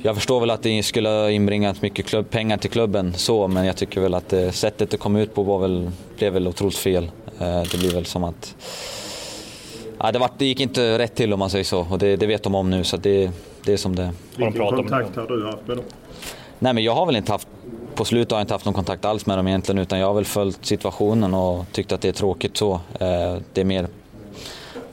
Jag 0.03 0.15
förstår 0.15 0.39
väl 0.39 0.49
att 0.49 0.63
det 0.63 0.83
skulle 0.83 1.09
ha 1.09 1.29
inbringat 1.31 1.81
mycket 1.81 2.05
klubb, 2.05 2.29
pengar 2.29 2.57
till 2.57 2.69
klubben 2.69 3.13
så, 3.13 3.47
men 3.47 3.65
jag 3.65 3.75
tycker 3.77 4.01
väl 4.01 4.13
att 4.13 4.33
eh, 4.33 4.49
sättet 4.51 4.89
det 4.89 4.97
kom 4.97 5.15
ut 5.15 5.35
på 5.35 5.43
var 5.43 5.59
väl, 5.59 5.91
blev 6.17 6.33
väl 6.33 6.47
otroligt 6.47 6.77
fel. 6.77 7.11
Eh, 7.39 7.61
Det 7.71 7.77
blir 7.77 7.93
väl 7.93 8.05
som 8.05 8.23
att... 8.23 8.55
Ja, 10.03 10.11
det, 10.11 10.19
var, 10.19 10.29
det 10.37 10.45
gick 10.45 10.59
inte 10.59 10.97
rätt 10.99 11.15
till 11.15 11.33
om 11.33 11.39
man 11.39 11.49
säger 11.49 11.63
så 11.65 11.87
och 11.89 11.99
det, 11.99 12.15
det 12.15 12.27
vet 12.27 12.43
de 12.43 12.55
om 12.55 12.69
nu 12.69 12.83
så 12.83 12.97
det, 12.97 13.31
det 13.65 13.73
är 13.73 13.77
som 13.77 13.95
det. 13.95 14.11
Vilken 14.35 14.67
kontakt 14.67 15.15
har 15.15 15.27
du 15.27 15.45
haft 15.45 15.67
med 15.67 15.77
dem? 15.77 15.85
Nej 16.59 16.73
men 16.73 16.83
jag 16.83 16.93
har 16.95 17.05
väl 17.05 17.15
inte 17.15 17.31
haft, 17.31 17.47
på 17.95 18.05
slutet 18.05 18.31
har 18.31 18.37
jag 18.39 18.43
inte 18.43 18.53
haft 18.53 18.65
någon 18.65 18.73
kontakt 18.73 19.05
alls 19.05 19.25
med 19.25 19.37
dem 19.37 19.47
egentligen 19.47 19.79
utan 19.79 19.99
jag 19.99 20.07
har 20.07 20.13
väl 20.13 20.25
följt 20.25 20.65
situationen 20.65 21.33
och 21.33 21.65
tyckt 21.71 21.91
att 21.91 22.01
det 22.01 22.07
är 22.07 22.11
tråkigt 22.13 22.57
så. 22.57 22.73
Eh, 22.73 23.37
Det 23.53 23.61
är 23.61 23.65
mer 23.65 23.87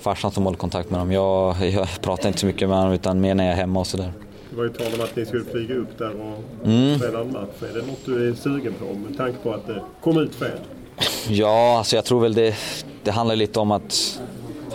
farsan 0.00 0.30
som 0.30 0.44
håller 0.44 0.58
kontakt 0.58 0.90
med 0.90 1.00
dem. 1.00 1.12
Jag, 1.12 1.54
jag 1.70 1.88
pratar 2.00 2.28
inte 2.28 2.40
så 2.40 2.46
mycket 2.46 2.68
med 2.68 2.78
dem 2.84 2.92
utan 2.92 3.20
mer 3.20 3.34
när 3.34 3.44
jag 3.44 3.52
är 3.52 3.56
hemma 3.56 3.80
och 3.80 3.86
sådär. 3.86 4.12
Det 4.50 4.56
var 4.56 4.64
ju 4.64 4.70
tal 4.70 4.86
om 4.94 5.00
att 5.00 5.16
ni 5.16 5.26
skulle 5.26 5.44
flyga 5.44 5.74
upp 5.74 5.98
där 5.98 6.10
och 6.20 6.66
Mm. 6.66 6.98
spela 6.98 7.20
en 7.20 7.32
match. 7.32 7.62
Är 7.70 7.80
det 7.80 7.86
något 7.86 8.04
du 8.04 8.28
är 8.30 8.34
sugen 8.34 8.74
på 8.74 8.94
med 8.94 9.16
tanke 9.16 9.38
på 9.42 9.52
att 9.52 9.66
det 9.66 9.82
kom 10.02 10.18
ut 10.18 10.34
fel? 10.34 10.58
Ja, 11.28 11.78
alltså 11.78 11.96
jag 11.96 12.04
tror 12.04 12.20
väl 12.20 12.34
det, 12.34 12.54
det 13.04 13.10
handlar 13.10 13.36
lite 13.36 13.60
om 13.60 13.70
att 13.70 14.20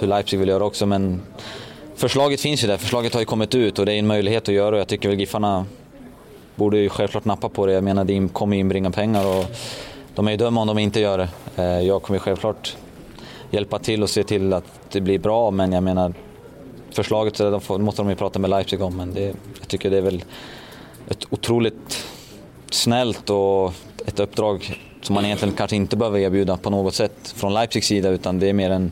hur 0.03 0.07
Leipzig 0.07 0.39
vill 0.39 0.49
göra 0.49 0.65
också 0.65 0.85
men 0.85 1.21
förslaget 1.95 2.41
finns 2.41 2.63
ju 2.63 2.67
där. 2.67 2.77
Förslaget 2.77 3.13
har 3.13 3.19
ju 3.19 3.25
kommit 3.25 3.55
ut 3.55 3.79
och 3.79 3.85
det 3.85 3.93
är 3.93 3.99
en 3.99 4.07
möjlighet 4.07 4.49
att 4.49 4.55
göra 4.55 4.75
och 4.75 4.79
jag 4.79 4.87
tycker 4.87 5.09
väl 5.09 5.19
Giffarna 5.19 5.65
borde 6.55 6.77
ju 6.77 6.89
självklart 6.89 7.25
nappa 7.25 7.49
på 7.49 7.65
det. 7.65 7.73
Jag 7.73 7.83
menar 7.83 8.05
det 8.05 8.29
kommer 8.33 8.57
inbringa 8.57 8.91
pengar 8.91 9.27
och 9.27 9.45
de 10.15 10.27
är 10.27 10.31
ju 10.31 10.37
dumma 10.37 10.61
om 10.61 10.67
de 10.67 10.79
inte 10.79 10.99
gör 10.99 11.17
det. 11.17 11.29
Eh, 11.55 11.87
jag 11.87 12.03
kommer 12.03 12.19
ju 12.19 12.19
självklart 12.19 12.77
hjälpa 13.51 13.79
till 13.79 14.03
och 14.03 14.09
se 14.09 14.23
till 14.23 14.53
att 14.53 14.65
det 14.91 15.01
blir 15.01 15.19
bra 15.19 15.51
men 15.51 15.71
jag 15.71 15.83
menar 15.83 16.13
förslaget 16.91 17.37
så 17.37 17.61
de 17.67 17.83
måste 17.83 18.01
de 18.01 18.09
ju 18.09 18.15
prata 18.15 18.39
med 18.39 18.49
Leipzig 18.49 18.81
om 18.81 18.97
men 18.97 19.13
det, 19.13 19.33
jag 19.59 19.67
tycker 19.67 19.89
det 19.89 19.97
är 19.97 20.01
väl 20.01 20.23
ett 21.09 21.25
otroligt 21.29 22.05
snällt 22.69 23.29
och 23.29 23.73
ett 24.05 24.19
uppdrag 24.19 24.79
som 25.01 25.13
man 25.15 25.25
egentligen 25.25 25.55
kanske 25.55 25.75
inte 25.75 25.97
behöver 25.97 26.19
erbjuda 26.19 26.57
på 26.57 26.69
något 26.69 26.95
sätt 26.95 27.33
från 27.35 27.53
Leipzigs 27.53 27.87
sida 27.87 28.09
utan 28.09 28.39
det 28.39 28.49
är 28.49 28.53
mer 28.53 28.69
en 28.69 28.91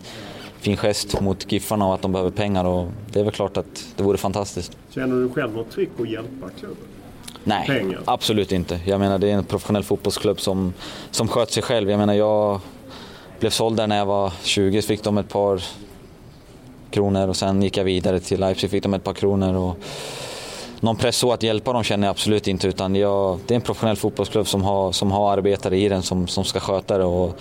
fin 0.61 0.77
gest 0.77 1.21
mot 1.21 1.51
Giffarna 1.51 1.87
och 1.87 1.93
att 1.93 2.01
de 2.01 2.11
behöver 2.11 2.31
pengar 2.31 2.65
och 2.65 2.87
det 3.11 3.19
är 3.19 3.23
väl 3.23 3.33
klart 3.33 3.57
att 3.57 3.85
det 3.95 4.03
vore 4.03 4.17
fantastiskt. 4.17 4.77
Känner 4.89 5.15
du 5.15 5.29
själv 5.29 5.55
något 5.55 5.71
tryck 5.71 5.89
att 5.99 6.09
hjälpa 6.09 6.49
klubben? 6.59 6.77
Nej, 7.43 7.67
Pengar. 7.67 8.01
absolut 8.05 8.51
inte. 8.51 8.79
Jag 8.85 8.99
menar 8.99 9.19
det 9.19 9.29
är 9.29 9.33
en 9.33 9.43
professionell 9.43 9.83
fotbollsklubb 9.83 10.39
som, 10.39 10.73
som 11.11 11.27
sköter 11.27 11.53
sig 11.53 11.63
själv. 11.63 11.89
Jag 11.89 11.97
menar 11.97 12.13
jag 12.13 12.59
blev 13.39 13.49
såld 13.49 13.77
där 13.77 13.87
när 13.87 13.97
jag 13.97 14.05
var 14.05 14.33
20 14.43 14.81
så 14.81 14.87
fick 14.87 15.03
de 15.03 15.17
ett 15.17 15.29
par 15.29 15.63
kronor 16.91 17.27
och 17.27 17.35
sen 17.35 17.61
gick 17.61 17.77
jag 17.77 17.83
vidare 17.83 18.19
till 18.19 18.39
Leipzig 18.39 18.69
fick 18.69 18.83
de 18.83 18.93
ett 18.93 19.03
par 19.03 19.13
kronor. 19.13 19.55
Och 19.55 19.77
någon 20.79 20.95
press 20.95 21.17
så 21.17 21.33
att 21.33 21.43
hjälpa 21.43 21.73
dem 21.73 21.83
känner 21.83 22.07
jag 22.07 22.11
absolut 22.11 22.47
inte 22.47 22.67
utan 22.67 22.95
jag, 22.95 23.39
det 23.47 23.53
är 23.53 23.55
en 23.55 23.61
professionell 23.61 23.95
fotbollsklubb 23.95 24.47
som 24.47 24.63
har, 24.63 24.91
som 24.91 25.11
har 25.11 25.31
arbetare 25.37 25.77
i 25.77 25.89
den 25.89 26.01
som, 26.01 26.27
som 26.27 26.43
ska 26.43 26.59
sköta 26.59 26.97
det. 26.97 27.03
Och 27.03 27.39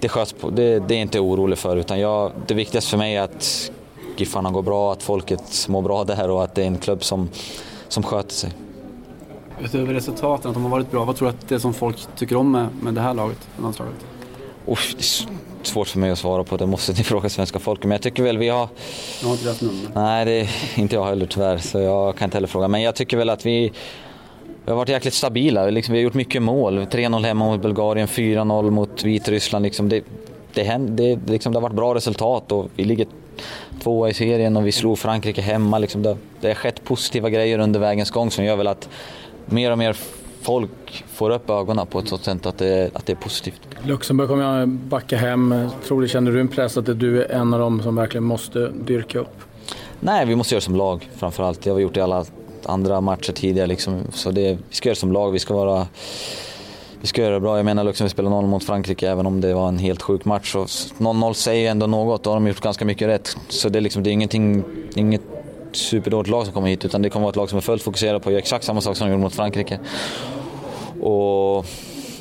det, 0.00 0.08
sköts 0.08 0.32
på, 0.32 0.50
det, 0.50 0.62
det 0.62 0.94
är 0.94 0.98
jag 0.98 1.02
inte 1.02 1.20
orolig 1.20 1.58
för 1.58 1.76
utan 1.76 2.00
jag, 2.00 2.32
det 2.46 2.54
viktigaste 2.54 2.90
för 2.90 2.98
mig 2.98 3.16
är 3.16 3.22
att 3.22 3.70
Giffarna 4.16 4.50
går 4.50 4.62
bra, 4.62 4.92
att 4.92 5.02
folket 5.02 5.66
mår 5.68 5.82
bra 5.82 6.04
där 6.04 6.30
och 6.30 6.44
att 6.44 6.54
det 6.54 6.62
är 6.62 6.66
en 6.66 6.78
klubb 6.78 7.04
som, 7.04 7.28
som 7.88 8.02
sköter 8.02 8.34
sig. 8.34 8.50
Utöver 9.62 9.94
resultaten, 9.94 10.48
att 10.50 10.54
de 10.54 10.62
har 10.62 10.70
varit 10.70 10.90
bra, 10.90 11.04
vad 11.04 11.16
tror 11.16 11.28
du 11.28 11.34
att 11.34 11.48
det 11.48 11.54
är 11.54 11.58
som 11.58 11.74
folk 11.74 11.96
tycker 12.16 12.36
om 12.36 12.52
med, 12.52 12.68
med 12.82 12.94
det 12.94 13.00
här 13.00 13.14
laget, 13.14 13.38
landslaget? 13.62 13.94
Uff, 14.66 14.92
det 14.92 14.98
är 14.98 15.00
s- 15.00 15.26
svårt 15.62 15.88
för 15.88 15.98
mig 15.98 16.10
att 16.10 16.18
svara 16.18 16.44
på, 16.44 16.56
det 16.56 16.66
måste 16.66 16.92
ni 16.92 16.98
fråga 17.04 17.28
svenska 17.28 17.58
folket. 17.58 17.84
Men 17.84 17.90
jag 17.92 18.02
tycker 18.02 18.22
väl 18.22 18.38
vi 18.38 18.48
har... 18.48 18.68
Jag 19.20 19.28
har 19.28 19.32
inte 19.32 19.44
deras 19.44 19.60
nummer. 19.60 19.90
Nej, 19.94 20.24
det 20.24 20.32
är 20.32 20.48
inte 20.76 20.94
jag 20.96 21.04
heller 21.04 21.26
tyvärr, 21.26 21.58
så 21.58 21.78
jag 21.78 22.16
kan 22.16 22.24
inte 22.26 22.36
heller 22.36 22.48
fråga. 22.48 22.68
Men 22.68 22.82
jag 22.82 22.94
tycker 22.94 23.16
väl 23.16 23.30
att 23.30 23.46
vi, 23.46 23.72
vi 24.70 24.72
har 24.72 24.78
varit 24.78 24.88
jäkligt 24.88 25.14
stabila. 25.14 25.66
Liksom, 25.66 25.92
vi 25.92 25.98
har 25.98 26.04
gjort 26.04 26.14
mycket 26.14 26.42
mål. 26.42 26.78
3-0 26.78 27.24
hemma 27.24 27.44
mot 27.44 27.62
Bulgarien, 27.62 28.08
4-0 28.08 28.70
mot 28.70 29.04
Vitryssland. 29.04 29.62
Liksom, 29.62 29.88
det, 29.88 30.04
det, 30.54 30.62
händer, 30.62 31.18
det, 31.24 31.32
liksom, 31.32 31.52
det 31.52 31.56
har 31.56 31.62
varit 31.62 31.76
bra 31.76 31.94
resultat 31.94 32.52
och 32.52 32.70
vi 32.76 32.84
ligger 32.84 33.06
tvåa 33.82 34.08
i 34.08 34.14
serien 34.14 34.56
och 34.56 34.66
vi 34.66 34.72
slog 34.72 34.98
Frankrike 34.98 35.40
hemma. 35.40 35.78
Liksom, 35.78 36.02
det, 36.02 36.16
det 36.40 36.48
har 36.48 36.54
skett 36.54 36.84
positiva 36.84 37.30
grejer 37.30 37.58
under 37.58 37.80
vägens 37.80 38.10
gång 38.10 38.30
som 38.30 38.44
gör 38.44 38.56
väl 38.56 38.66
att 38.66 38.88
mer 39.46 39.72
och 39.72 39.78
mer 39.78 39.96
folk 40.42 41.04
får 41.12 41.30
upp 41.30 41.50
ögonen 41.50 41.86
på 41.86 41.98
ett 41.98 42.08
sådant 42.08 42.24
sätt 42.24 42.46
att 42.46 42.58
det, 42.58 42.90
att 42.96 43.06
det 43.06 43.12
är 43.12 43.16
positivt. 43.16 43.60
Luxemburg 43.84 44.28
kommer 44.28 44.60
jag 44.60 44.68
backa 44.68 45.16
hem. 45.16 45.68
Tror 45.86 46.02
du, 46.02 46.08
känner 46.08 46.32
du 46.32 46.40
en 46.40 46.48
press 46.48 46.76
att 46.76 47.00
du 47.00 47.24
är 47.24 47.32
en 47.32 47.54
av 47.54 47.60
dem 47.60 47.82
som 47.82 47.96
verkligen 47.96 48.24
måste 48.24 48.68
dyrka 48.68 49.18
upp? 49.18 49.36
Nej, 50.00 50.26
vi 50.26 50.36
måste 50.36 50.54
göra 50.54 50.60
som 50.60 50.76
lag 50.76 51.08
framförallt. 51.16 51.62
Det 51.62 51.70
har 51.70 51.76
vi 51.76 51.82
gjort 51.82 51.96
i 51.96 52.00
alla 52.00 52.24
andra 52.70 53.00
matcher 53.00 53.32
tidigare. 53.32 53.66
Liksom. 53.66 54.02
Så 54.12 54.30
det, 54.30 54.58
vi 54.68 54.74
ska 54.74 54.88
göra 54.88 54.94
det 54.94 55.00
som 55.00 55.12
lag. 55.12 55.32
Vi 55.32 55.38
ska 55.38 55.54
vara... 55.54 55.86
Vi 57.00 57.06
ska 57.06 57.22
göra 57.22 57.34
det 57.34 57.40
bra. 57.40 57.56
Jag 57.56 57.64
menar 57.64 57.84
Luxemburg 57.84 58.10
spelade 58.10 58.34
0 58.34 58.46
mot 58.46 58.64
Frankrike 58.64 59.10
även 59.10 59.26
om 59.26 59.40
det 59.40 59.54
var 59.54 59.68
en 59.68 59.78
helt 59.78 60.02
sjuk 60.02 60.24
match. 60.24 60.54
0-0 60.54 61.32
säger 61.32 61.70
ändå 61.70 61.86
något. 61.86 62.24
Då 62.24 62.30
har 62.30 62.34
de 62.34 62.46
gjort 62.46 62.60
ganska 62.60 62.84
mycket 62.84 63.08
rätt. 63.08 63.36
Så 63.48 63.68
det 63.68 63.78
är, 63.78 63.80
liksom, 63.80 64.02
det 64.02 64.10
är 64.10 64.12
ingenting, 64.12 64.64
inget 64.94 65.22
superdåligt 65.72 66.30
lag 66.30 66.44
som 66.44 66.54
kommer 66.54 66.68
hit 66.68 66.84
utan 66.84 67.02
det 67.02 67.10
kommer 67.10 67.22
vara 67.22 67.30
ett 67.30 67.36
lag 67.36 67.48
som 67.48 67.56
är 67.56 67.62
fullt 67.62 67.82
fokuserat 67.82 68.22
på 68.22 68.28
att 68.28 68.32
göra 68.32 68.40
exakt 68.40 68.64
samma 68.64 68.80
sak 68.80 68.96
som 68.96 69.06
de 69.06 69.12
gjorde 69.12 69.22
mot 69.22 69.34
Frankrike. 69.34 69.78
Och 71.00 71.66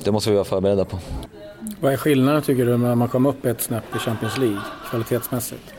det 0.04 0.12
måste 0.12 0.30
vi 0.30 0.36
vara 0.36 0.46
förberedda 0.46 0.86
på. 0.86 0.98
Vad 1.80 1.94
är 1.94 1.98
skillnaden 1.98 2.42
tycker 2.42 2.66
du 2.66 2.78
när 2.78 2.96
man 2.96 3.08
kom 3.08 3.26
upp 3.26 3.46
ett 3.46 3.62
snäpp 3.62 3.96
i 3.96 4.00
Champions 4.00 4.38
League 4.38 4.60
kvalitetsmässigt? 4.90 5.74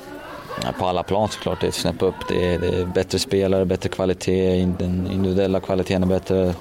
På 0.79 0.87
alla 0.87 1.03
plan 1.03 1.29
såklart, 1.29 1.61
det 1.61 1.67
är 1.67 1.69
ett 1.69 1.75
snäpp 1.75 2.03
upp. 2.03 2.15
Det 2.29 2.55
är, 2.55 2.59
det 2.59 2.69
är 2.69 2.85
bättre 2.85 3.19
spelare, 3.19 3.65
bättre 3.65 3.89
kvalitet, 3.89 4.65
den 4.79 5.09
individuella 5.13 5.61
kvaliteten 5.61 6.03
är 6.03 6.07
bättre, 6.07 6.55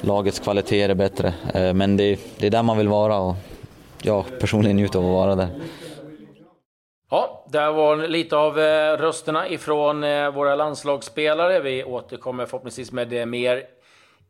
lagets 0.00 0.38
kvalitet 0.38 0.82
är 0.82 0.94
bättre. 0.94 1.34
Eh, 1.54 1.74
men 1.74 1.96
det, 1.96 2.20
det 2.38 2.46
är 2.46 2.50
där 2.50 2.62
man 2.62 2.78
vill 2.78 2.88
vara 2.88 3.18
och 3.18 3.34
jag 4.02 4.24
personligen 4.40 4.76
njuter 4.76 4.98
av 4.98 5.04
att 5.04 5.12
vara 5.12 5.34
där. 5.34 5.48
Ja, 7.10 7.44
där 7.48 7.72
var 7.72 7.96
lite 7.96 8.36
av 8.36 8.58
eh, 8.58 8.96
rösterna 8.96 9.48
ifrån 9.48 10.04
eh, 10.04 10.30
våra 10.30 10.54
landslagsspelare. 10.54 11.60
Vi 11.60 11.84
återkommer 11.84 12.46
förhoppningsvis 12.46 12.92
med 12.92 13.28
mer 13.28 13.62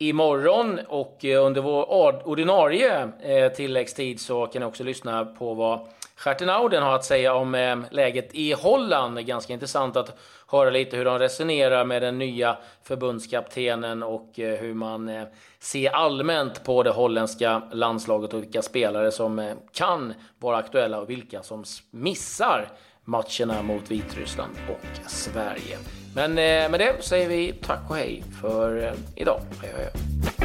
imorgon 0.08 0.80
och 0.88 1.24
eh, 1.24 1.44
under 1.44 1.60
vår 1.60 2.28
ordinarie 2.28 3.08
eh, 3.20 3.52
tilläggstid 3.52 4.20
så 4.20 4.46
kan 4.46 4.60
ni 4.60 4.66
också 4.66 4.84
lyssna 4.84 5.24
på 5.24 5.54
vad 5.54 5.88
Stjärtenauden 6.16 6.82
har 6.82 6.94
att 6.94 7.04
säga 7.04 7.34
om 7.34 7.54
eh, 7.54 7.76
läget 7.90 8.34
i 8.34 8.52
Holland. 8.52 9.14
Det 9.14 9.20
är 9.20 9.22
ganska 9.22 9.52
intressant 9.52 9.96
att 9.96 10.18
höra 10.46 10.70
lite 10.70 10.96
hur 10.96 11.04
de 11.04 11.18
resonerar 11.18 11.84
med 11.84 12.02
den 12.02 12.18
nya 12.18 12.56
förbundskaptenen 12.82 14.02
och 14.02 14.30
hur 14.34 14.74
man 14.74 15.26
ser 15.58 15.90
allmänt 15.90 16.64
på 16.64 16.82
det 16.82 16.90
holländska 16.90 17.62
landslaget 17.72 18.34
och 18.34 18.42
vilka 18.42 18.62
spelare 18.62 19.10
som 19.10 19.54
kan 19.72 20.14
vara 20.38 20.56
aktuella 20.56 21.00
och 21.00 21.10
vilka 21.10 21.42
som 21.42 21.64
missar 21.90 22.68
matcherna 23.04 23.62
mot 23.62 23.90
Vitryssland 23.90 24.52
och 24.68 25.10
Sverige. 25.10 25.78
Men 26.14 26.30
eh, 26.30 26.70
med 26.70 26.80
det 26.80 26.96
säger 27.00 27.28
vi 27.28 27.52
tack 27.52 27.90
och 27.90 27.96
hej 27.96 28.24
för 28.40 28.84
eh, 28.84 28.92
idag. 29.14 29.40
Hej, 29.62 29.72
hej, 29.76 29.90
hej. 30.38 30.41